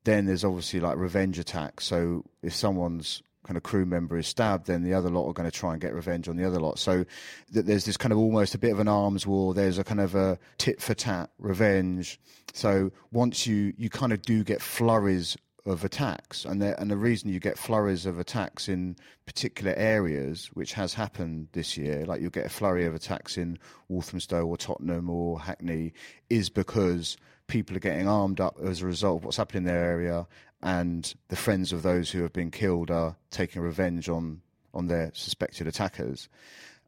Then 0.03 0.25
there's 0.25 0.43
obviously 0.43 0.79
like 0.79 0.97
revenge 0.97 1.39
attacks. 1.39 1.85
So 1.85 2.23
if 2.43 2.53
someone's 2.53 3.23
kind 3.45 3.57
of 3.57 3.63
crew 3.63 3.85
member 3.85 4.17
is 4.17 4.27
stabbed, 4.27 4.67
then 4.67 4.83
the 4.83 4.93
other 4.93 5.09
lot 5.09 5.27
are 5.27 5.33
going 5.33 5.49
to 5.49 5.57
try 5.57 5.71
and 5.71 5.81
get 5.81 5.93
revenge 5.93 6.27
on 6.27 6.35
the 6.35 6.45
other 6.45 6.59
lot. 6.59 6.79
So 6.79 7.05
th- 7.53 7.65
there's 7.65 7.85
this 7.85 7.97
kind 7.97 8.11
of 8.11 8.17
almost 8.17 8.55
a 8.55 8.57
bit 8.57 8.71
of 8.71 8.79
an 8.79 8.87
arms 8.87 9.27
war. 9.27 9.53
There's 9.53 9.77
a 9.77 9.83
kind 9.83 10.01
of 10.01 10.15
a 10.15 10.39
tit 10.57 10.81
for 10.81 10.93
tat 10.93 11.29
revenge. 11.37 12.19
So 12.53 12.91
once 13.11 13.45
you 13.45 13.73
you 13.77 13.89
kind 13.89 14.13
of 14.13 14.21
do 14.21 14.43
get 14.43 14.61
flurries 14.61 15.37
of 15.65 15.83
attacks, 15.83 16.45
and 16.45 16.61
the, 16.61 16.79
and 16.79 16.91
the 16.91 16.97
reason 16.97 17.29
you 17.29 17.39
get 17.39 17.57
flurries 17.57 18.05
of 18.05 18.19
attacks 18.19 18.69
in 18.69 18.95
particular 19.25 19.73
areas, 19.75 20.49
which 20.53 20.73
has 20.73 20.93
happened 20.93 21.47
this 21.53 21.75
year, 21.75 22.05
like 22.05 22.21
you'll 22.21 22.29
get 22.29 22.45
a 22.45 22.49
flurry 22.49 22.85
of 22.85 22.93
attacks 22.93 23.37
in 23.37 23.57
Walthamstow 23.87 24.45
or 24.45 24.57
Tottenham 24.57 25.09
or 25.09 25.39
Hackney, 25.39 25.93
is 26.29 26.49
because 26.49 27.17
people 27.47 27.75
are 27.75 27.79
getting 27.79 28.07
armed 28.07 28.39
up 28.39 28.57
as 28.63 28.81
a 28.81 28.85
result 28.85 29.21
of 29.21 29.25
what's 29.25 29.37
happening 29.37 29.63
in 29.63 29.67
their 29.67 29.83
area, 29.83 30.27
and 30.61 31.15
the 31.29 31.35
friends 31.35 31.73
of 31.73 31.81
those 31.81 32.11
who 32.11 32.21
have 32.21 32.33
been 32.33 32.51
killed 32.51 32.91
are 32.91 33.15
taking 33.31 33.61
revenge 33.61 34.07
on 34.09 34.41
on 34.73 34.87
their 34.87 35.09
suspected 35.13 35.67
attackers. 35.67 36.29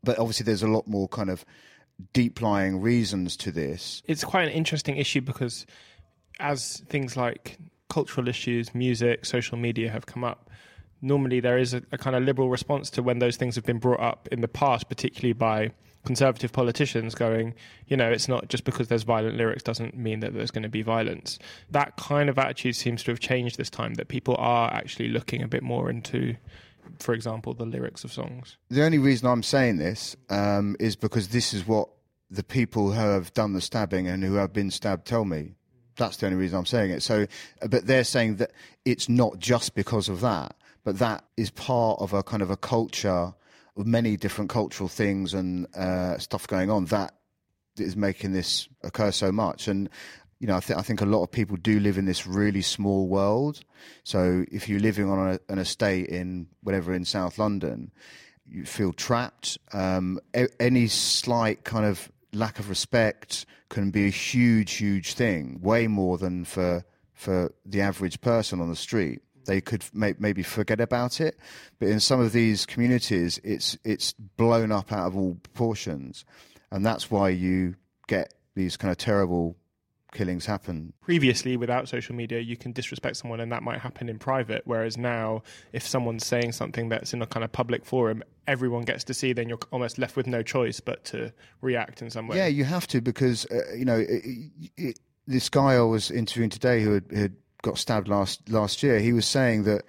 But 0.03 0.19
obviously, 0.19 0.43
there's 0.43 0.63
a 0.63 0.67
lot 0.67 0.87
more 0.87 1.07
kind 1.07 1.29
of 1.29 1.45
deep 2.13 2.41
lying 2.41 2.79
reasons 2.79 3.35
to 3.37 3.51
this. 3.51 4.03
It's 4.05 4.23
quite 4.23 4.47
an 4.47 4.53
interesting 4.53 4.97
issue 4.97 5.21
because 5.21 5.65
as 6.39 6.83
things 6.89 7.17
like 7.17 7.57
cultural 7.89 8.27
issues, 8.27 8.73
music, 8.75 9.25
social 9.25 9.57
media 9.57 9.89
have 9.89 10.05
come 10.05 10.23
up, 10.23 10.49
normally 11.01 11.39
there 11.39 11.57
is 11.57 11.73
a, 11.73 11.81
a 11.91 11.97
kind 11.97 12.15
of 12.15 12.23
liberal 12.23 12.49
response 12.49 12.89
to 12.91 13.03
when 13.03 13.19
those 13.19 13.37
things 13.37 13.55
have 13.55 13.65
been 13.65 13.79
brought 13.79 13.99
up 13.99 14.27
in 14.31 14.41
the 14.41 14.47
past, 14.47 14.89
particularly 14.89 15.33
by 15.33 15.71
conservative 16.05 16.53
politicians 16.53 17.13
going, 17.13 17.53
you 17.87 17.97
know, 17.97 18.09
it's 18.09 18.27
not 18.27 18.47
just 18.47 18.63
because 18.63 18.87
there's 18.87 19.03
violent 19.03 19.35
lyrics 19.35 19.61
doesn't 19.61 19.95
mean 19.95 20.21
that 20.21 20.33
there's 20.33 20.51
going 20.51 20.63
to 20.63 20.69
be 20.69 20.81
violence. 20.81 21.37
That 21.69 21.97
kind 21.97 22.29
of 22.29 22.39
attitude 22.39 22.75
seems 22.75 23.03
to 23.03 23.11
have 23.11 23.19
changed 23.19 23.57
this 23.57 23.69
time, 23.69 23.95
that 23.95 24.07
people 24.07 24.35
are 24.39 24.73
actually 24.73 25.09
looking 25.09 25.41
a 25.41 25.47
bit 25.47 25.63
more 25.63 25.89
into, 25.89 26.35
for 26.99 27.13
example, 27.13 27.53
the 27.53 27.65
lyrics 27.65 28.03
of 28.05 28.13
songs. 28.13 28.57
The 28.69 28.83
only 28.83 28.99
reason 28.99 29.27
I'm 29.27 29.43
saying 29.43 29.77
this 29.77 30.15
um, 30.29 30.77
is 30.79 30.95
because 30.95 31.27
this 31.29 31.53
is 31.53 31.67
what 31.67 31.89
the 32.29 32.43
people 32.43 32.91
who 32.93 32.99
have 32.99 33.33
done 33.33 33.53
the 33.53 33.61
stabbing 33.61 34.07
and 34.07 34.23
who 34.23 34.35
have 34.35 34.53
been 34.53 34.71
stabbed 34.71 35.05
tell 35.05 35.25
me. 35.25 35.55
That's 35.97 36.17
the 36.17 36.27
only 36.27 36.37
reason 36.37 36.57
I'm 36.57 36.65
saying 36.65 36.91
it. 36.91 37.03
So, 37.03 37.27
but 37.67 37.87
they're 37.87 38.03
saying 38.03 38.37
that 38.37 38.51
it's 38.85 39.09
not 39.09 39.39
just 39.39 39.75
because 39.75 40.09
of 40.09 40.21
that, 40.21 40.55
but 40.83 40.99
that 40.99 41.25
is 41.35 41.49
part 41.49 41.99
of 41.99 42.13
a 42.13 42.23
kind 42.23 42.41
of 42.41 42.49
a 42.49 42.57
culture 42.57 43.33
of 43.75 43.85
many 43.85 44.17
different 44.17 44.49
cultural 44.49 44.87
things 44.87 45.33
and 45.33 45.67
uh, 45.75 46.17
stuff 46.17 46.47
going 46.47 46.71
on 46.71 46.85
that 46.85 47.13
is 47.77 47.95
making 47.95 48.33
this 48.33 48.67
occur 48.83 49.11
so 49.11 49.31
much. 49.31 49.67
And 49.67 49.89
you 50.39 50.47
know, 50.47 50.55
I, 50.55 50.59
th- 50.59 50.77
I 50.77 50.83
think 50.83 51.01
a 51.01 51.05
lot 51.05 51.23
of 51.23 51.31
people 51.31 51.57
do 51.57 51.79
live 51.79 51.97
in 51.97 52.05
this 52.05 52.27
really 52.27 52.61
small 52.61 53.07
world. 53.07 53.61
So 54.03 54.45
if 54.51 54.69
you're 54.69 54.79
living 54.79 55.09
on 55.09 55.33
a, 55.33 55.39
an 55.49 55.57
estate 55.57 56.07
in 56.07 56.47
whatever 56.61 56.93
in 56.93 57.05
South 57.05 57.39
London, 57.39 57.91
you 58.47 58.65
feel 58.65 58.93
trapped. 58.93 59.57
Um, 59.73 60.19
a- 60.35 60.49
any 60.61 60.87
slight 60.87 61.63
kind 61.63 61.85
of 61.85 62.11
lack 62.37 62.59
of 62.59 62.69
respect 62.69 63.45
can 63.69 63.91
be 63.91 64.05
a 64.05 64.09
huge, 64.09 64.73
huge 64.73 65.13
thing, 65.13 65.59
way 65.61 65.87
more 65.87 66.17
than 66.17 66.45
for 66.45 66.85
for 67.13 67.51
the 67.65 67.81
average 67.81 68.21
person 68.21 68.61
on 68.61 68.69
the 68.69 68.75
street. 68.75 69.21
They 69.45 69.59
could 69.59 69.83
may- 69.91 70.13
maybe 70.19 70.43
forget 70.43 70.79
about 70.79 71.19
it, 71.19 71.37
but 71.79 71.87
in 71.87 71.99
some 71.99 72.19
of 72.19 72.31
these 72.31 72.65
communities, 72.65 73.39
it's 73.43 73.77
it's 73.83 74.13
blown 74.13 74.71
up 74.71 74.91
out 74.91 75.07
of 75.07 75.17
all 75.17 75.35
proportions, 75.35 76.25
and 76.71 76.85
that's 76.85 77.09
why 77.09 77.29
you 77.29 77.75
get 78.07 78.33
these 78.55 78.77
kind 78.77 78.91
of 78.91 78.97
terrible 78.97 79.55
killings 80.11 80.45
happen. 80.45 80.93
Previously, 81.01 81.57
without 81.57 81.87
social 81.87 82.15
media, 82.15 82.39
you 82.39 82.57
can 82.57 82.71
disrespect 82.71 83.17
someone 83.17 83.39
and 83.39 83.51
that 83.51 83.63
might 83.63 83.79
happen 83.79 84.09
in 84.09 84.17
private. 84.19 84.61
Whereas 84.65 84.97
now, 84.97 85.43
if 85.73 85.85
someone's 85.85 86.25
saying 86.25 86.53
something 86.53 86.89
that's 86.89 87.13
in 87.13 87.21
a 87.21 87.27
kind 87.27 87.43
of 87.43 87.51
public 87.51 87.85
forum, 87.85 88.23
everyone 88.47 88.83
gets 88.83 89.03
to 89.05 89.13
see, 89.13 89.33
then 89.33 89.49
you're 89.49 89.59
almost 89.71 89.97
left 89.97 90.15
with 90.15 90.27
no 90.27 90.41
choice 90.41 90.79
but 90.79 91.03
to 91.05 91.33
react 91.61 92.01
in 92.01 92.09
some 92.09 92.27
way. 92.27 92.37
Yeah, 92.37 92.47
you 92.47 92.63
have 92.63 92.87
to 92.87 93.01
because, 93.01 93.45
uh, 93.51 93.73
you 93.75 93.85
know, 93.85 93.99
it, 93.99 94.51
it, 94.77 94.99
this 95.27 95.49
guy 95.49 95.75
I 95.75 95.81
was 95.81 96.09
interviewing 96.09 96.49
today 96.49 96.81
who 96.81 96.93
had, 96.93 97.11
had 97.11 97.35
got 97.61 97.77
stabbed 97.77 98.07
last, 98.07 98.49
last 98.49 98.81
year, 98.83 98.99
he 98.99 99.13
was 99.13 99.25
saying 99.25 99.63
that 99.63 99.83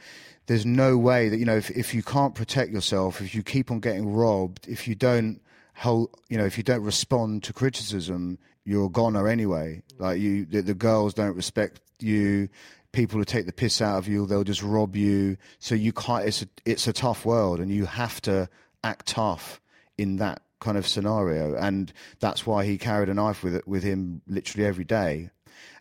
there's 0.47 0.67
no 0.67 0.99
way 0.99 1.29
that, 1.29 1.37
you 1.39 1.45
know, 1.45 1.57
if, 1.57 1.71
if 1.71 1.95
you 1.95 2.03
can't 2.03 2.35
protect 2.35 2.73
yourself, 2.73 3.21
if 3.21 3.35
you 3.35 3.43
keep 3.43 3.71
on 3.71 3.81
getting 3.81 4.13
robbed, 4.13 4.67
if 4.67 4.89
you 4.89 4.95
don't 4.95 5.41
hold, 5.75 6.11
you 6.29 6.37
know, 6.37 6.45
if 6.45 6.57
you 6.57 6.65
don't 6.65 6.83
respond 6.83 7.45
to 7.45 7.53
criticism, 7.53 8.39
you're 8.69 8.87
a 8.87 8.91
goner 8.91 9.27
anyway. 9.27 9.83
Like 9.99 10.21
you, 10.21 10.45
the, 10.45 10.61
the 10.61 10.75
girls 10.75 11.15
don't 11.15 11.35
respect 11.35 11.81
you. 12.01 12.51
People 12.93 13.19
who 13.19 13.25
take 13.25 13.47
the 13.47 13.53
piss 13.53 13.81
out 13.81 13.97
of 13.97 14.09
you, 14.09 14.27
they'll 14.27 14.45
just 14.45 14.63
rob 14.63 14.95
you. 14.95 15.39
So 15.59 15.75
you 15.75 15.93
can't. 15.93 16.27
It's 16.27 16.43
a, 16.43 16.49
it's 16.67 16.87
a 16.87 16.93
tough 16.93 17.25
world, 17.25 17.61
and 17.61 17.71
you 17.71 17.87
have 17.87 18.21
to 18.23 18.49
act 18.85 19.07
tough 19.07 19.61
in 19.97 20.17
that 20.17 20.43
kind 20.61 20.77
of 20.77 20.87
scenario. 20.87 21.55
And 21.55 21.93
that's 22.21 22.47
why 22.47 22.67
he 22.67 22.77
carried 22.77 23.09
a 23.09 23.15
knife 23.15 23.43
with 23.43 23.67
with 23.67 23.83
him 23.83 24.21
literally 24.27 24.67
every 24.67 24.85
day. 24.85 25.31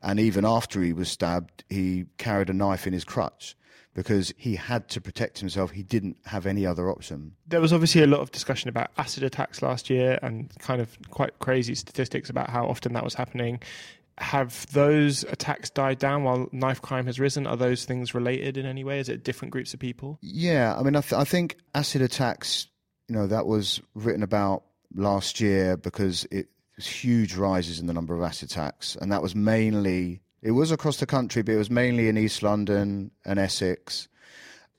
And 0.01 0.19
even 0.19 0.45
after 0.45 0.81
he 0.81 0.93
was 0.93 1.09
stabbed, 1.09 1.65
he 1.69 2.05
carried 2.17 2.49
a 2.49 2.53
knife 2.53 2.87
in 2.87 2.93
his 2.93 3.03
crutch 3.03 3.55
because 3.97 4.31
he 4.37 4.55
had 4.55 4.87
to 4.89 5.01
protect 5.01 5.39
himself. 5.39 5.71
He 5.71 5.81
didn't 5.81 6.17
have 6.27 6.45
any 6.45 6.67
other 6.67 6.87
option. 6.91 7.31
There 7.47 7.59
was 7.59 7.73
obviously 7.73 8.03
a 8.03 8.07
lot 8.07 8.19
of 8.19 8.29
discussion 8.31 8.69
about 8.69 8.91
acid 8.95 9.23
attacks 9.23 9.63
last 9.63 9.89
year 9.89 10.19
and 10.21 10.51
kind 10.59 10.81
of 10.81 10.95
quite 11.09 11.39
crazy 11.39 11.73
statistics 11.73 12.29
about 12.29 12.47
how 12.47 12.67
often 12.67 12.93
that 12.93 13.03
was 13.03 13.15
happening. 13.15 13.59
Have 14.19 14.71
those 14.71 15.23
attacks 15.23 15.71
died 15.71 15.97
down 15.97 16.23
while 16.23 16.47
knife 16.51 16.79
crime 16.79 17.07
has 17.07 17.19
risen? 17.19 17.47
Are 17.47 17.57
those 17.57 17.85
things 17.85 18.13
related 18.13 18.55
in 18.55 18.67
any 18.67 18.83
way? 18.83 18.99
Is 18.99 19.09
it 19.09 19.23
different 19.23 19.51
groups 19.51 19.73
of 19.73 19.79
people? 19.79 20.19
Yeah, 20.21 20.75
I 20.77 20.83
mean, 20.83 20.95
I, 20.95 21.01
th- 21.01 21.13
I 21.13 21.23
think 21.23 21.57
acid 21.73 22.03
attacks, 22.03 22.67
you 23.07 23.15
know, 23.15 23.25
that 23.25 23.47
was 23.47 23.81
written 23.95 24.21
about 24.21 24.61
last 24.93 25.41
year 25.41 25.75
because 25.75 26.27
it 26.29 26.49
was 26.75 26.85
huge 26.85 27.35
rises 27.35 27.79
in 27.79 27.87
the 27.87 27.93
number 27.93 28.15
of 28.15 28.21
acid 28.21 28.51
attacks, 28.51 28.95
and 28.95 29.11
that 29.11 29.23
was 29.23 29.33
mainly 29.33 30.21
it 30.41 30.51
was 30.51 30.71
across 30.71 30.97
the 30.97 31.05
country, 31.05 31.41
but 31.41 31.53
it 31.53 31.57
was 31.57 31.69
mainly 31.69 32.09
in 32.09 32.17
East 32.17 32.43
London 32.43 33.11
and 33.25 33.39
Essex. 33.39 34.07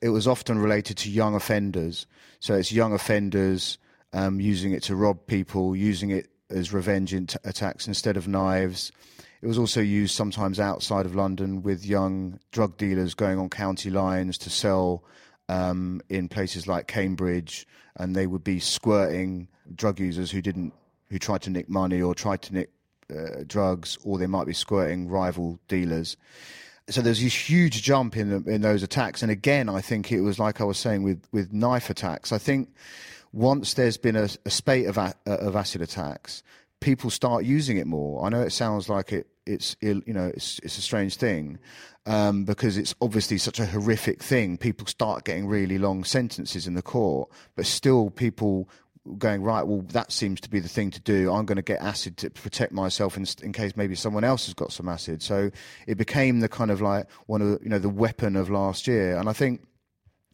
It 0.01 0.09
was 0.09 0.27
often 0.27 0.59
related 0.59 0.97
to 0.97 1.09
young 1.09 1.35
offenders. 1.35 2.07
So 2.39 2.55
it's 2.55 2.71
young 2.71 2.93
offenders 2.93 3.77
um, 4.13 4.39
using 4.39 4.71
it 4.71 4.83
to 4.83 4.95
rob 4.95 5.27
people, 5.27 5.75
using 5.75 6.09
it 6.11 6.29
as 6.49 6.73
revenge 6.73 7.11
t- 7.11 7.37
attacks 7.43 7.87
instead 7.87 8.17
of 8.17 8.27
knives. 8.27 8.91
It 9.41 9.47
was 9.47 9.57
also 9.57 9.81
used 9.81 10.15
sometimes 10.15 10.59
outside 10.59 11.05
of 11.05 11.15
London 11.15 11.61
with 11.61 11.85
young 11.85 12.39
drug 12.51 12.77
dealers 12.77 13.13
going 13.13 13.37
on 13.37 13.49
county 13.49 13.89
lines 13.89 14.37
to 14.39 14.49
sell 14.49 15.03
um, 15.47 16.01
in 16.09 16.29
places 16.29 16.67
like 16.67 16.87
Cambridge, 16.87 17.67
and 17.95 18.15
they 18.15 18.27
would 18.27 18.43
be 18.43 18.59
squirting 18.59 19.47
drug 19.75 19.99
users 19.99 20.31
who 20.31 20.41
didn't, 20.41 20.73
who 21.09 21.19
tried 21.19 21.41
to 21.43 21.49
nick 21.49 21.69
money 21.69 22.01
or 22.01 22.13
tried 22.13 22.41
to 22.43 22.53
nick 22.53 22.69
uh, 23.15 23.43
drugs, 23.45 23.97
or 24.03 24.17
they 24.17 24.27
might 24.27 24.47
be 24.47 24.53
squirting 24.53 25.07
rival 25.07 25.59
dealers. 25.67 26.17
So 26.89 27.01
there's 27.01 27.21
this 27.21 27.49
huge 27.49 27.83
jump 27.83 28.17
in 28.17 28.29
the, 28.29 28.51
in 28.51 28.61
those 28.61 28.81
attacks, 28.81 29.21
and 29.21 29.31
again, 29.31 29.69
I 29.69 29.81
think 29.81 30.11
it 30.11 30.21
was 30.21 30.39
like 30.39 30.59
I 30.59 30.63
was 30.63 30.77
saying 30.77 31.03
with 31.03 31.23
with 31.31 31.53
knife 31.53 31.89
attacks. 31.89 32.31
I 32.31 32.37
think 32.37 32.69
once 33.31 33.75
there's 33.75 33.97
been 33.97 34.15
a, 34.15 34.27
a 34.45 34.49
spate 34.49 34.87
of 34.87 34.97
a, 34.97 35.13
of 35.25 35.55
acid 35.55 35.81
attacks, 35.81 36.41
people 36.79 37.09
start 37.09 37.45
using 37.45 37.77
it 37.77 37.85
more. 37.85 38.25
I 38.25 38.29
know 38.29 38.41
it 38.41 38.51
sounds 38.51 38.89
like 38.89 39.11
it 39.11 39.27
it's 39.45 39.75
you 39.81 40.03
know 40.07 40.27
it's 40.27 40.59
it's 40.59 40.77
a 40.77 40.81
strange 40.81 41.15
thing 41.17 41.57
um, 42.05 42.43
because 42.43 42.77
it's 42.77 42.93
obviously 43.01 43.37
such 43.37 43.59
a 43.59 43.65
horrific 43.65 44.21
thing. 44.21 44.57
People 44.57 44.87
start 44.87 45.25
getting 45.25 45.47
really 45.47 45.77
long 45.77 46.03
sentences 46.03 46.67
in 46.67 46.75
the 46.75 46.81
court, 46.81 47.29
but 47.55 47.65
still 47.65 48.09
people 48.09 48.69
going 49.17 49.41
right 49.41 49.63
well 49.63 49.81
that 49.89 50.11
seems 50.11 50.39
to 50.41 50.49
be 50.49 50.59
the 50.59 50.69
thing 50.69 50.91
to 50.91 50.99
do. 50.99 51.31
I'm 51.31 51.45
going 51.45 51.57
to 51.57 51.61
get 51.61 51.81
acid 51.81 52.17
to 52.17 52.29
protect 52.29 52.71
myself 52.71 53.17
in, 53.17 53.25
in 53.43 53.53
case 53.53 53.75
maybe 53.75 53.95
someone 53.95 54.23
else 54.23 54.45
has 54.45 54.53
got 54.53 54.71
some 54.71 54.89
acid. 54.89 55.21
So 55.21 55.51
it 55.87 55.95
became 55.95 56.39
the 56.39 56.49
kind 56.49 56.71
of 56.71 56.81
like 56.81 57.09
one 57.25 57.41
of 57.41 57.47
the, 57.49 57.59
you 57.63 57.69
know 57.69 57.79
the 57.79 57.89
weapon 57.89 58.35
of 58.35 58.49
last 58.49 58.87
year. 58.87 59.17
And 59.17 59.29
i 59.29 59.33
think 59.33 59.61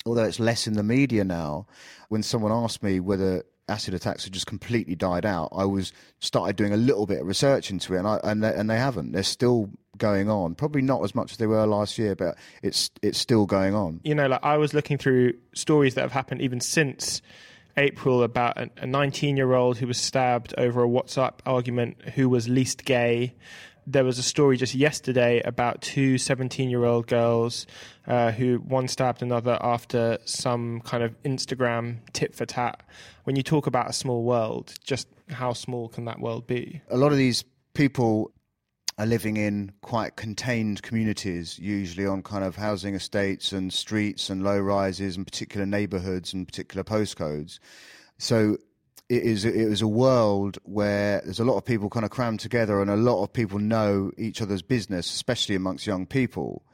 although 0.06 0.24
it's 0.24 0.40
less 0.40 0.68
in 0.68 0.74
the 0.74 0.84
media 0.84 1.24
now 1.24 1.66
when 2.10 2.22
someone 2.22 2.52
asked 2.52 2.84
me 2.84 3.00
whether 3.00 3.44
acid 3.68 3.94
attacks 3.96 4.24
had 4.24 4.32
just 4.32 4.46
completely 4.46 4.94
died 4.94 5.26
out 5.26 5.50
i 5.52 5.66
was 5.66 5.92
started 6.20 6.56
doing 6.56 6.72
a 6.72 6.78
little 6.78 7.08
bit 7.08 7.20
of 7.20 7.26
research 7.26 7.72
into 7.72 7.96
it 7.96 7.98
and 7.98 8.08
I, 8.08 8.20
and 8.24 8.44
they, 8.44 8.54
and 8.54 8.70
they 8.70 8.78
haven't. 8.78 9.12
They're 9.12 9.24
still 9.24 9.72
going 9.98 10.30
on. 10.30 10.56
Probably 10.56 10.82
not 10.82 11.04
as 11.04 11.16
much 11.16 11.32
as 11.32 11.38
they 11.38 11.48
were 11.48 11.66
last 11.66 11.98
year 11.98 12.16
but 12.16 12.38
it's 12.62 12.92
it's 13.02 13.18
still 13.18 13.46
going 13.46 13.74
on. 13.74 14.02
You 14.04 14.16
know 14.16 14.28
like 14.28 14.44
i 14.44 14.58
was 14.58 14.74
looking 14.74 14.98
through 14.98 15.34
stories 15.54 15.96
that 15.96 16.02
have 16.02 16.12
happened 16.12 16.42
even 16.42 16.60
since 16.60 17.22
April 17.78 18.24
about 18.24 18.58
a 18.78 18.86
19 18.86 19.38
year 19.38 19.54
old 19.54 19.78
who 19.78 19.88
was 19.88 19.98
stabbed 19.98 20.54
over 20.58 20.84
a 20.84 20.88
WhatsApp 20.88 21.34
argument 21.46 22.02
who 22.16 22.30
was 22.30 22.48
least 22.48 22.86
gay. 22.86 23.36
There 23.88 24.04
was 24.04 24.18
a 24.18 24.24
story 24.24 24.58
just 24.58 24.74
yesterday 24.74 25.42
about 25.46 25.82
two 25.82 26.18
17 26.18 26.70
year 26.70 26.86
old 26.86 27.08
girls 27.08 27.68
uh, 28.08 28.32
who 28.32 28.58
one 28.58 28.88
stabbed 28.88 29.22
another 29.22 29.58
after 29.62 30.18
some 30.26 30.82
kind 30.82 31.04
of 31.04 31.22
Instagram 31.24 31.98
tit 32.14 32.34
for 32.34 32.46
tat. 32.46 32.82
When 33.26 33.36
you 33.36 33.44
talk 33.44 33.68
about 33.68 33.90
a 33.90 33.94
small 33.94 34.24
world, 34.24 34.74
just 34.84 35.08
how 35.30 35.54
small 35.54 35.90
can 35.90 36.06
that 36.06 36.20
world 36.20 36.48
be? 36.48 36.82
A 36.90 36.98
lot 36.98 37.12
of 37.12 37.18
these 37.18 37.44
people 37.74 38.32
are 38.98 39.06
living 39.06 39.38
in 39.38 39.72
quite 39.82 40.16
contained 40.16 40.82
communities, 40.82 41.60
usually 41.60 42.06
on 42.08 42.24
kind 42.24 42.46
of 42.46 42.56
housing 42.56 42.96
estates 42.96 43.52
and 43.52 43.74
streets 43.74 44.30
and 44.30 44.44
low 44.44 44.58
rises 44.58 45.18
and 45.18 45.26
particular 45.26 45.66
neighborhoods 45.66 46.34
and 46.34 46.48
particular 46.48 46.84
postcodes. 46.84 47.60
So 48.18 48.58
it 49.10 49.24
is 49.24 49.46
it 49.46 49.56
is 49.56 49.82
a 49.82 49.88
world 49.88 50.58
where 50.64 51.22
there's 51.26 51.40
a 51.40 51.46
lot 51.46 51.58
of 51.58 51.66
people 51.66 51.90
kind 51.90 52.06
of 52.06 52.12
crammed 52.12 52.40
together 52.40 52.82
and 52.82 52.90
a 52.90 52.96
lot 52.96 53.22
of 53.22 53.34
people 53.34 53.60
know 53.60 54.12
each 54.18 54.42
other's 54.42 54.62
business, 54.62 55.14
especially 55.14 55.56
amongst 55.56 55.86
young 55.86 56.06
people. 56.06 56.66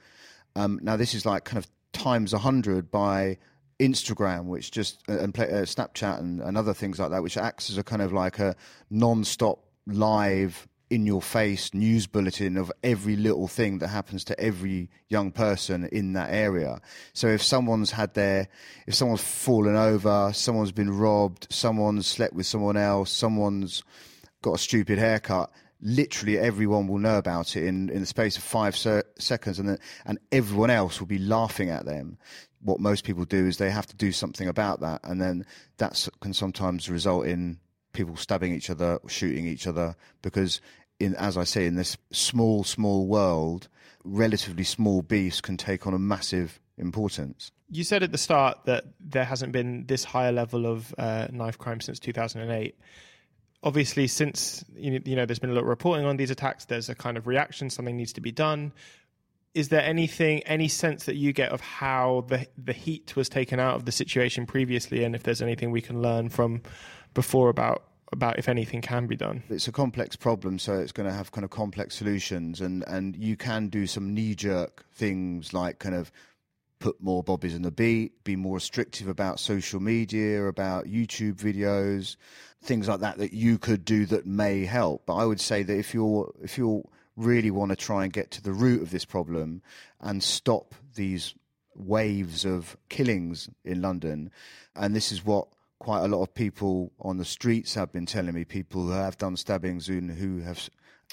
Um, 0.56 0.80
now 0.84 0.98
this 0.98 1.14
is 1.14 1.26
like 1.26 1.46
kind 1.46 1.58
of 1.58 1.70
times 1.92 2.34
a 2.34 2.38
hundred 2.38 2.92
by 2.92 3.38
Instagram, 3.80 4.46
which 4.46 4.70
just 4.70 5.02
and 5.08 5.34
play, 5.34 5.50
uh, 5.50 5.64
Snapchat 5.64 6.20
and, 6.20 6.40
and 6.40 6.56
other 6.56 6.74
things 6.74 7.00
like 7.00 7.10
that, 7.10 7.24
which 7.24 7.36
acts 7.36 7.72
as 7.72 7.80
a 7.80 7.84
kind 7.84 8.04
of 8.04 8.14
like 8.14 8.38
a 8.38 8.56
non-stop 8.92 9.66
live 9.88 10.68
in 10.91 11.06
your 11.06 11.21
face 11.21 11.73
news 11.73 12.06
bulletin 12.06 12.58
of 12.58 12.69
every 12.84 13.15
little 13.15 13.47
thing 13.47 13.80
that 13.80 13.88
happens 13.88 14.25
to 14.25 14.38
every 14.38 14.89
young 15.08 15.32
person 15.32 15.86
in 15.86 16.12
that 16.13 16.30
area. 16.34 16.82
So 17.13 17.27
if 17.27 17.41
someone's 17.41 17.91
had 17.91 18.13
their, 18.13 18.49
if 18.86 18.93
someone's 18.93 19.23
fallen 19.23 19.77
over, 19.77 20.32
someone's 20.34 20.73
been 20.73 20.91
robbed, 20.91 21.47
someone's 21.49 22.08
slept 22.08 22.34
with 22.34 22.45
someone 22.45 22.75
else, 22.75 23.10
someone's 23.10 23.84
got 24.41 24.56
a 24.56 24.58
stupid 24.58 24.99
haircut, 24.99 25.49
literally 25.82 26.38
everyone 26.38 26.89
will 26.89 26.99
know 26.99 27.17
about 27.17 27.56
it 27.56 27.63
in, 27.63 27.89
in 27.89 28.01
the 28.01 28.06
space 28.06 28.36
of 28.36 28.43
five 28.43 28.75
se- 28.75 29.04
seconds 29.17 29.60
and, 29.60 29.69
then, 29.69 29.77
and 30.06 30.19
everyone 30.34 30.69
else 30.69 30.99
will 30.99 31.08
be 31.08 31.19
laughing 31.19 31.69
at 31.69 31.86
them. 31.86 32.17
What 32.60 32.82
most 32.82 33.06
people 33.06 33.23
do 33.23 33.47
is 33.47 33.58
they 33.58 33.71
have 33.71 33.88
to 33.88 33.95
do 33.95 34.12
something 34.12 34.49
about 34.49 34.82
that. 34.82 34.99
And 35.06 35.21
then 35.21 35.45
that 35.77 36.08
can 36.19 36.34
sometimes 36.34 36.89
result 36.89 37.27
in 37.27 37.60
people 37.93 38.15
stabbing 38.15 38.54
each 38.54 38.69
other, 38.69 38.99
shooting 39.08 39.45
each 39.45 39.67
other, 39.67 39.95
because 40.21 40.62
in, 41.02 41.16
as 41.16 41.38
I 41.38 41.44
say, 41.44 41.66
in 41.66 41.76
this 41.76 41.98
small, 42.12 42.64
small 42.64 43.08
world, 43.08 43.68
relatively 44.04 44.64
small 44.64 45.02
beasts 45.02 45.42
can 45.42 45.58
take 45.58 45.88
on 45.88 45.94
a 45.94 46.00
massive 46.00 46.60
importance. 46.78 47.52
You 47.70 47.84
said 47.84 48.04
at 48.04 48.12
the 48.12 48.18
start 48.18 48.60
that 48.66 48.86
there 49.00 49.26
hasn't 49.26 49.52
been 49.52 49.86
this 49.88 50.04
higher 50.04 50.32
level 50.32 50.66
of 50.66 50.94
uh, 50.98 51.28
knife 51.32 51.58
crime 51.58 51.82
since 51.82 52.00
2008. 52.00 52.78
Obviously, 53.64 54.08
since 54.08 54.66
you 54.76 55.00
know, 55.16 55.26
there's 55.26 55.40
been 55.40 55.52
a 55.52 55.54
lot 55.54 55.62
of 55.62 55.68
reporting 55.68 56.06
on 56.06 56.18
these 56.18 56.32
attacks, 56.32 56.66
there's 56.66 56.90
a 56.90 56.96
kind 56.96 57.18
of 57.18 57.28
reaction. 57.28 57.70
Something 57.70 57.96
needs 57.96 58.14
to 58.14 58.22
be 58.22 58.32
done. 58.32 58.74
Is 59.54 59.70
there 59.70 59.84
anything, 59.84 60.40
any 60.44 60.68
sense 60.68 61.06
that 61.06 61.16
you 61.16 61.34
get 61.34 61.52
of 61.52 61.62
how 61.62 62.26
the 62.28 62.48
the 62.58 62.74
heat 62.74 63.16
was 63.16 63.30
taken 63.30 63.60
out 63.60 63.76
of 63.76 63.86
the 63.86 63.92
situation 63.92 64.46
previously, 64.46 65.04
and 65.04 65.14
if 65.14 65.24
there's 65.24 65.42
anything 65.42 65.72
we 65.72 65.82
can 65.82 66.02
learn 66.02 66.30
from 66.30 66.62
before 67.14 67.50
about 67.50 67.84
about 68.12 68.38
if 68.38 68.50
anything 68.50 68.82
can 68.82 69.08
be 69.08 69.15
done. 69.15 69.43
It's 69.50 69.67
a 69.67 69.71
complex 69.71 70.15
problem, 70.15 70.60
so 70.60 70.74
it's 70.74 70.91
going 70.91 71.08
to 71.08 71.13
have 71.13 71.32
kind 71.32 71.45
of 71.45 71.52
complex 71.52 71.95
solutions, 71.95 72.62
and 72.62 72.84
and 72.88 73.15
you 73.15 73.38
can 73.38 73.69
do 73.69 73.88
some 73.88 74.13
knee 74.13 74.36
jerk 74.36 74.86
things 74.93 75.54
like 75.54 75.80
kind 75.80 75.95
of 75.95 76.12
put 76.80 77.02
more 77.02 77.24
bobbies 77.24 77.56
in 77.56 77.62
the 77.62 77.71
beat, 77.71 78.24
be 78.24 78.36
more 78.36 78.56
restrictive 78.56 79.08
about 79.08 79.39
social 79.39 79.80
media, 79.80 80.47
about 80.47 80.86
YouTube 80.86 81.36
videos, 81.36 82.17
things 82.62 82.88
like 82.88 83.00
that 83.00 83.19
that 83.19 83.34
you 83.34 83.58
could 83.58 83.86
do 83.86 84.06
that 84.08 84.26
may 84.26 84.65
help. 84.65 85.04
But 85.06 85.15
I 85.15 85.26
would 85.26 85.39
say 85.39 85.63
that 85.63 85.78
if 85.78 85.93
you're 85.93 86.34
if 86.43 86.58
you 86.58 86.84
really 87.15 87.52
want 87.52 87.69
to 87.69 87.76
try 87.76 88.04
and 88.04 88.12
get 88.12 88.32
to 88.32 88.41
the 88.41 88.54
root 88.54 88.82
of 88.82 88.91
this 88.91 89.06
problem 89.06 89.62
and 90.00 90.24
stop 90.24 90.76
these 90.95 91.36
waves 91.76 92.45
of 92.45 92.76
killings 92.89 93.50
in 93.63 93.82
London, 93.82 94.32
and 94.76 94.95
this 94.95 95.12
is 95.12 95.24
what 95.24 95.47
quite 95.82 96.04
a 96.04 96.08
lot 96.08 96.22
of 96.22 96.32
people 96.36 96.91
on 97.00 97.17
the 97.17 97.26
streets 97.26 97.74
have 97.74 97.91
been 97.91 98.06
telling 98.06 98.36
me, 98.36 98.46
people 98.46 98.86
who 98.86 98.91
have 98.91 99.17
done 99.17 99.36
stabbings 99.36 99.89
and 99.89 100.12
who 100.12 100.39
have 100.41 100.70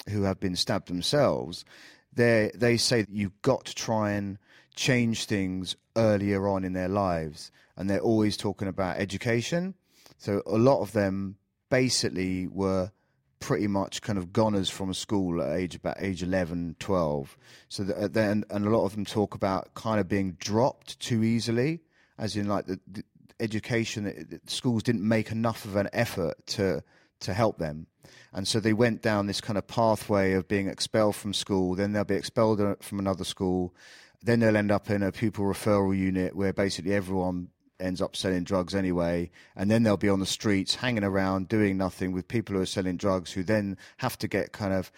who 0.09 0.21
have 0.21 0.39
been 0.39 0.55
stabbed 0.55 0.87
themselves, 0.87 1.65
they 2.13 2.51
they 2.53 2.77
say 2.77 3.01
that 3.01 3.09
you've 3.09 3.41
got 3.41 3.65
to 3.65 3.73
try 3.73 4.11
and 4.11 4.37
change 4.75 5.25
things 5.25 5.75
earlier 5.97 6.47
on 6.47 6.63
in 6.63 6.73
their 6.73 6.87
lives, 6.87 7.51
and 7.75 7.89
they're 7.89 7.99
always 7.99 8.37
talking 8.37 8.67
about 8.67 8.97
education. 8.97 9.73
So 10.19 10.43
a 10.45 10.59
lot 10.59 10.81
of 10.81 10.91
them 10.91 11.37
basically 11.71 12.45
were 12.45 12.91
pretty 13.39 13.67
much 13.67 14.03
kind 14.03 14.19
of 14.19 14.31
goners 14.31 14.69
from 14.69 14.93
school 14.93 15.41
at 15.41 15.57
age 15.57 15.73
about 15.73 15.95
age 15.99 16.21
11 16.21 16.75
12 16.77 17.37
so 17.69 17.83
that 17.83 18.13
then 18.13 18.43
and 18.49 18.65
a 18.65 18.69
lot 18.69 18.83
of 18.83 18.93
them 18.93 19.05
talk 19.05 19.33
about 19.33 19.73
kind 19.75 19.97
of 19.97 20.09
being 20.09 20.33
dropped 20.33 20.99
too 20.99 21.23
easily 21.23 21.79
as 22.17 22.35
in 22.35 22.49
like 22.49 22.65
the, 22.65 22.77
the 22.85 23.01
education 23.39 24.39
schools 24.45 24.83
didn't 24.83 25.07
make 25.07 25.31
enough 25.31 25.65
of 25.65 25.75
an 25.75 25.89
effort 25.93 26.35
to 26.47 26.83
to 27.21 27.33
help 27.33 27.57
them. 27.57 27.87
And 28.33 28.47
so 28.47 28.59
they 28.59 28.73
went 28.73 29.01
down 29.01 29.27
this 29.27 29.41
kind 29.41 29.57
of 29.57 29.67
pathway 29.67 30.33
of 30.33 30.47
being 30.47 30.67
expelled 30.67 31.15
from 31.15 31.33
school 31.33 31.75
then 31.75 31.91
they'll 31.91 32.03
be 32.03 32.15
expelled 32.15 32.61
uh, 32.61 32.75
from 32.81 32.99
another 32.99 33.23
school. 33.23 33.73
Then 34.21 34.39
they'll 34.39 34.57
end 34.57 34.71
up 34.71 34.89
in 34.89 35.03
a 35.03 35.11
pupil 35.11 35.45
referral 35.45 35.97
unit 35.97 36.35
where 36.35 36.53
basically 36.53 36.93
everyone 36.93 37.49
ends 37.79 38.01
up 38.01 38.15
selling 38.15 38.43
drugs 38.43 38.75
anyway, 38.75 39.31
and 39.55 39.71
then 39.71 39.83
they'll 39.83 39.97
be 39.97 40.09
on 40.09 40.19
the 40.19 40.25
streets 40.25 40.75
hanging 40.75 41.03
around 41.03 41.47
doing 41.47 41.77
nothing 41.77 42.11
with 42.11 42.27
people 42.27 42.55
who 42.55 42.61
are 42.61 42.65
selling 42.65 42.97
drugs 42.97 43.31
who 43.31 43.43
then 43.43 43.77
have 43.97 44.17
to 44.17 44.27
get 44.27 44.51
kind 44.51 44.73
of 44.73 44.91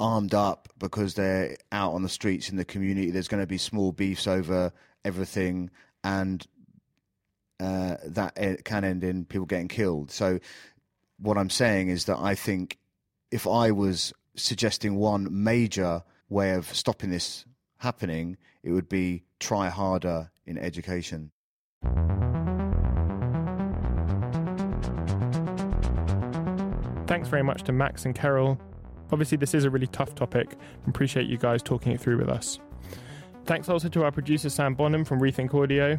armed 0.00 0.34
up 0.34 0.68
because 0.78 1.14
they're 1.14 1.56
out 1.72 1.92
on 1.92 2.02
the 2.02 2.08
streets 2.08 2.50
in 2.50 2.56
the 2.56 2.64
community. 2.64 3.10
There's 3.10 3.28
going 3.28 3.42
to 3.42 3.46
be 3.46 3.58
small 3.58 3.92
beefs 3.92 4.26
over 4.26 4.72
everything, 5.04 5.70
and 6.02 6.44
uh, 7.60 7.96
that 8.04 8.64
can 8.64 8.84
end 8.84 9.04
in 9.04 9.24
people 9.24 9.46
getting 9.46 9.68
killed. 9.68 10.10
So, 10.10 10.38
what 11.18 11.36
I'm 11.36 11.50
saying 11.50 11.88
is 11.88 12.04
that 12.04 12.18
I 12.18 12.34
think 12.34 12.78
if 13.30 13.46
I 13.46 13.72
was 13.72 14.12
suggesting 14.36 14.96
one 14.96 15.28
major 15.42 16.02
way 16.28 16.52
of 16.52 16.72
stopping 16.74 17.10
this 17.10 17.44
happening, 17.78 18.36
it 18.62 18.70
would 18.70 18.88
be 18.88 19.24
try 19.40 19.68
harder 19.68 20.30
in 20.46 20.58
education. 20.58 21.30
Thanks 27.06 27.28
very 27.28 27.42
much 27.42 27.62
to 27.64 27.72
Max 27.72 28.04
and 28.04 28.14
Carol. 28.14 28.60
Obviously, 29.10 29.38
this 29.38 29.54
is 29.54 29.64
a 29.64 29.70
really 29.70 29.86
tough 29.86 30.14
topic. 30.14 30.56
Appreciate 30.86 31.26
you 31.26 31.38
guys 31.38 31.62
talking 31.62 31.92
it 31.92 32.00
through 32.00 32.18
with 32.18 32.28
us. 32.28 32.58
Thanks 33.46 33.70
also 33.70 33.88
to 33.88 34.04
our 34.04 34.12
producer 34.12 34.50
Sam 34.50 34.74
Bonham 34.74 35.04
from 35.04 35.20
Rethink 35.20 35.54
Audio. 35.54 35.98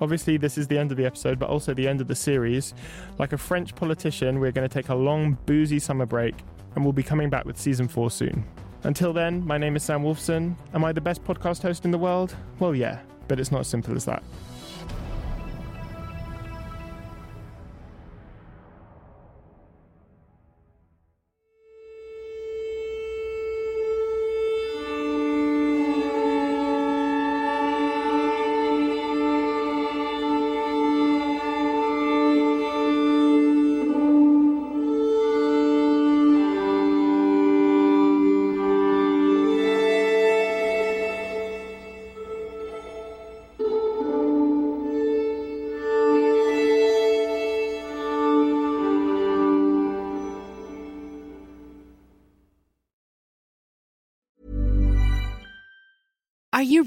Obviously, 0.00 0.36
this 0.36 0.56
is 0.58 0.68
the 0.68 0.78
end 0.78 0.90
of 0.90 0.96
the 0.96 1.04
episode, 1.04 1.38
but 1.38 1.48
also 1.48 1.74
the 1.74 1.88
end 1.88 2.00
of 2.00 2.08
the 2.08 2.14
series. 2.14 2.74
Like 3.18 3.32
a 3.32 3.38
French 3.38 3.74
politician, 3.74 4.38
we're 4.38 4.52
going 4.52 4.68
to 4.68 4.72
take 4.72 4.88
a 4.88 4.94
long, 4.94 5.36
boozy 5.46 5.78
summer 5.78 6.06
break, 6.06 6.34
and 6.74 6.84
we'll 6.84 6.92
be 6.92 7.02
coming 7.02 7.30
back 7.30 7.44
with 7.44 7.58
season 7.58 7.88
four 7.88 8.10
soon. 8.10 8.44
Until 8.84 9.12
then, 9.12 9.44
my 9.44 9.58
name 9.58 9.74
is 9.74 9.82
Sam 9.82 10.02
Wolfson. 10.02 10.54
Am 10.72 10.84
I 10.84 10.92
the 10.92 11.00
best 11.00 11.24
podcast 11.24 11.62
host 11.62 11.84
in 11.84 11.90
the 11.90 11.98
world? 11.98 12.34
Well, 12.60 12.74
yeah, 12.74 13.00
but 13.26 13.40
it's 13.40 13.50
not 13.50 13.62
as 13.62 13.68
simple 13.68 13.96
as 13.96 14.04
that. 14.04 14.22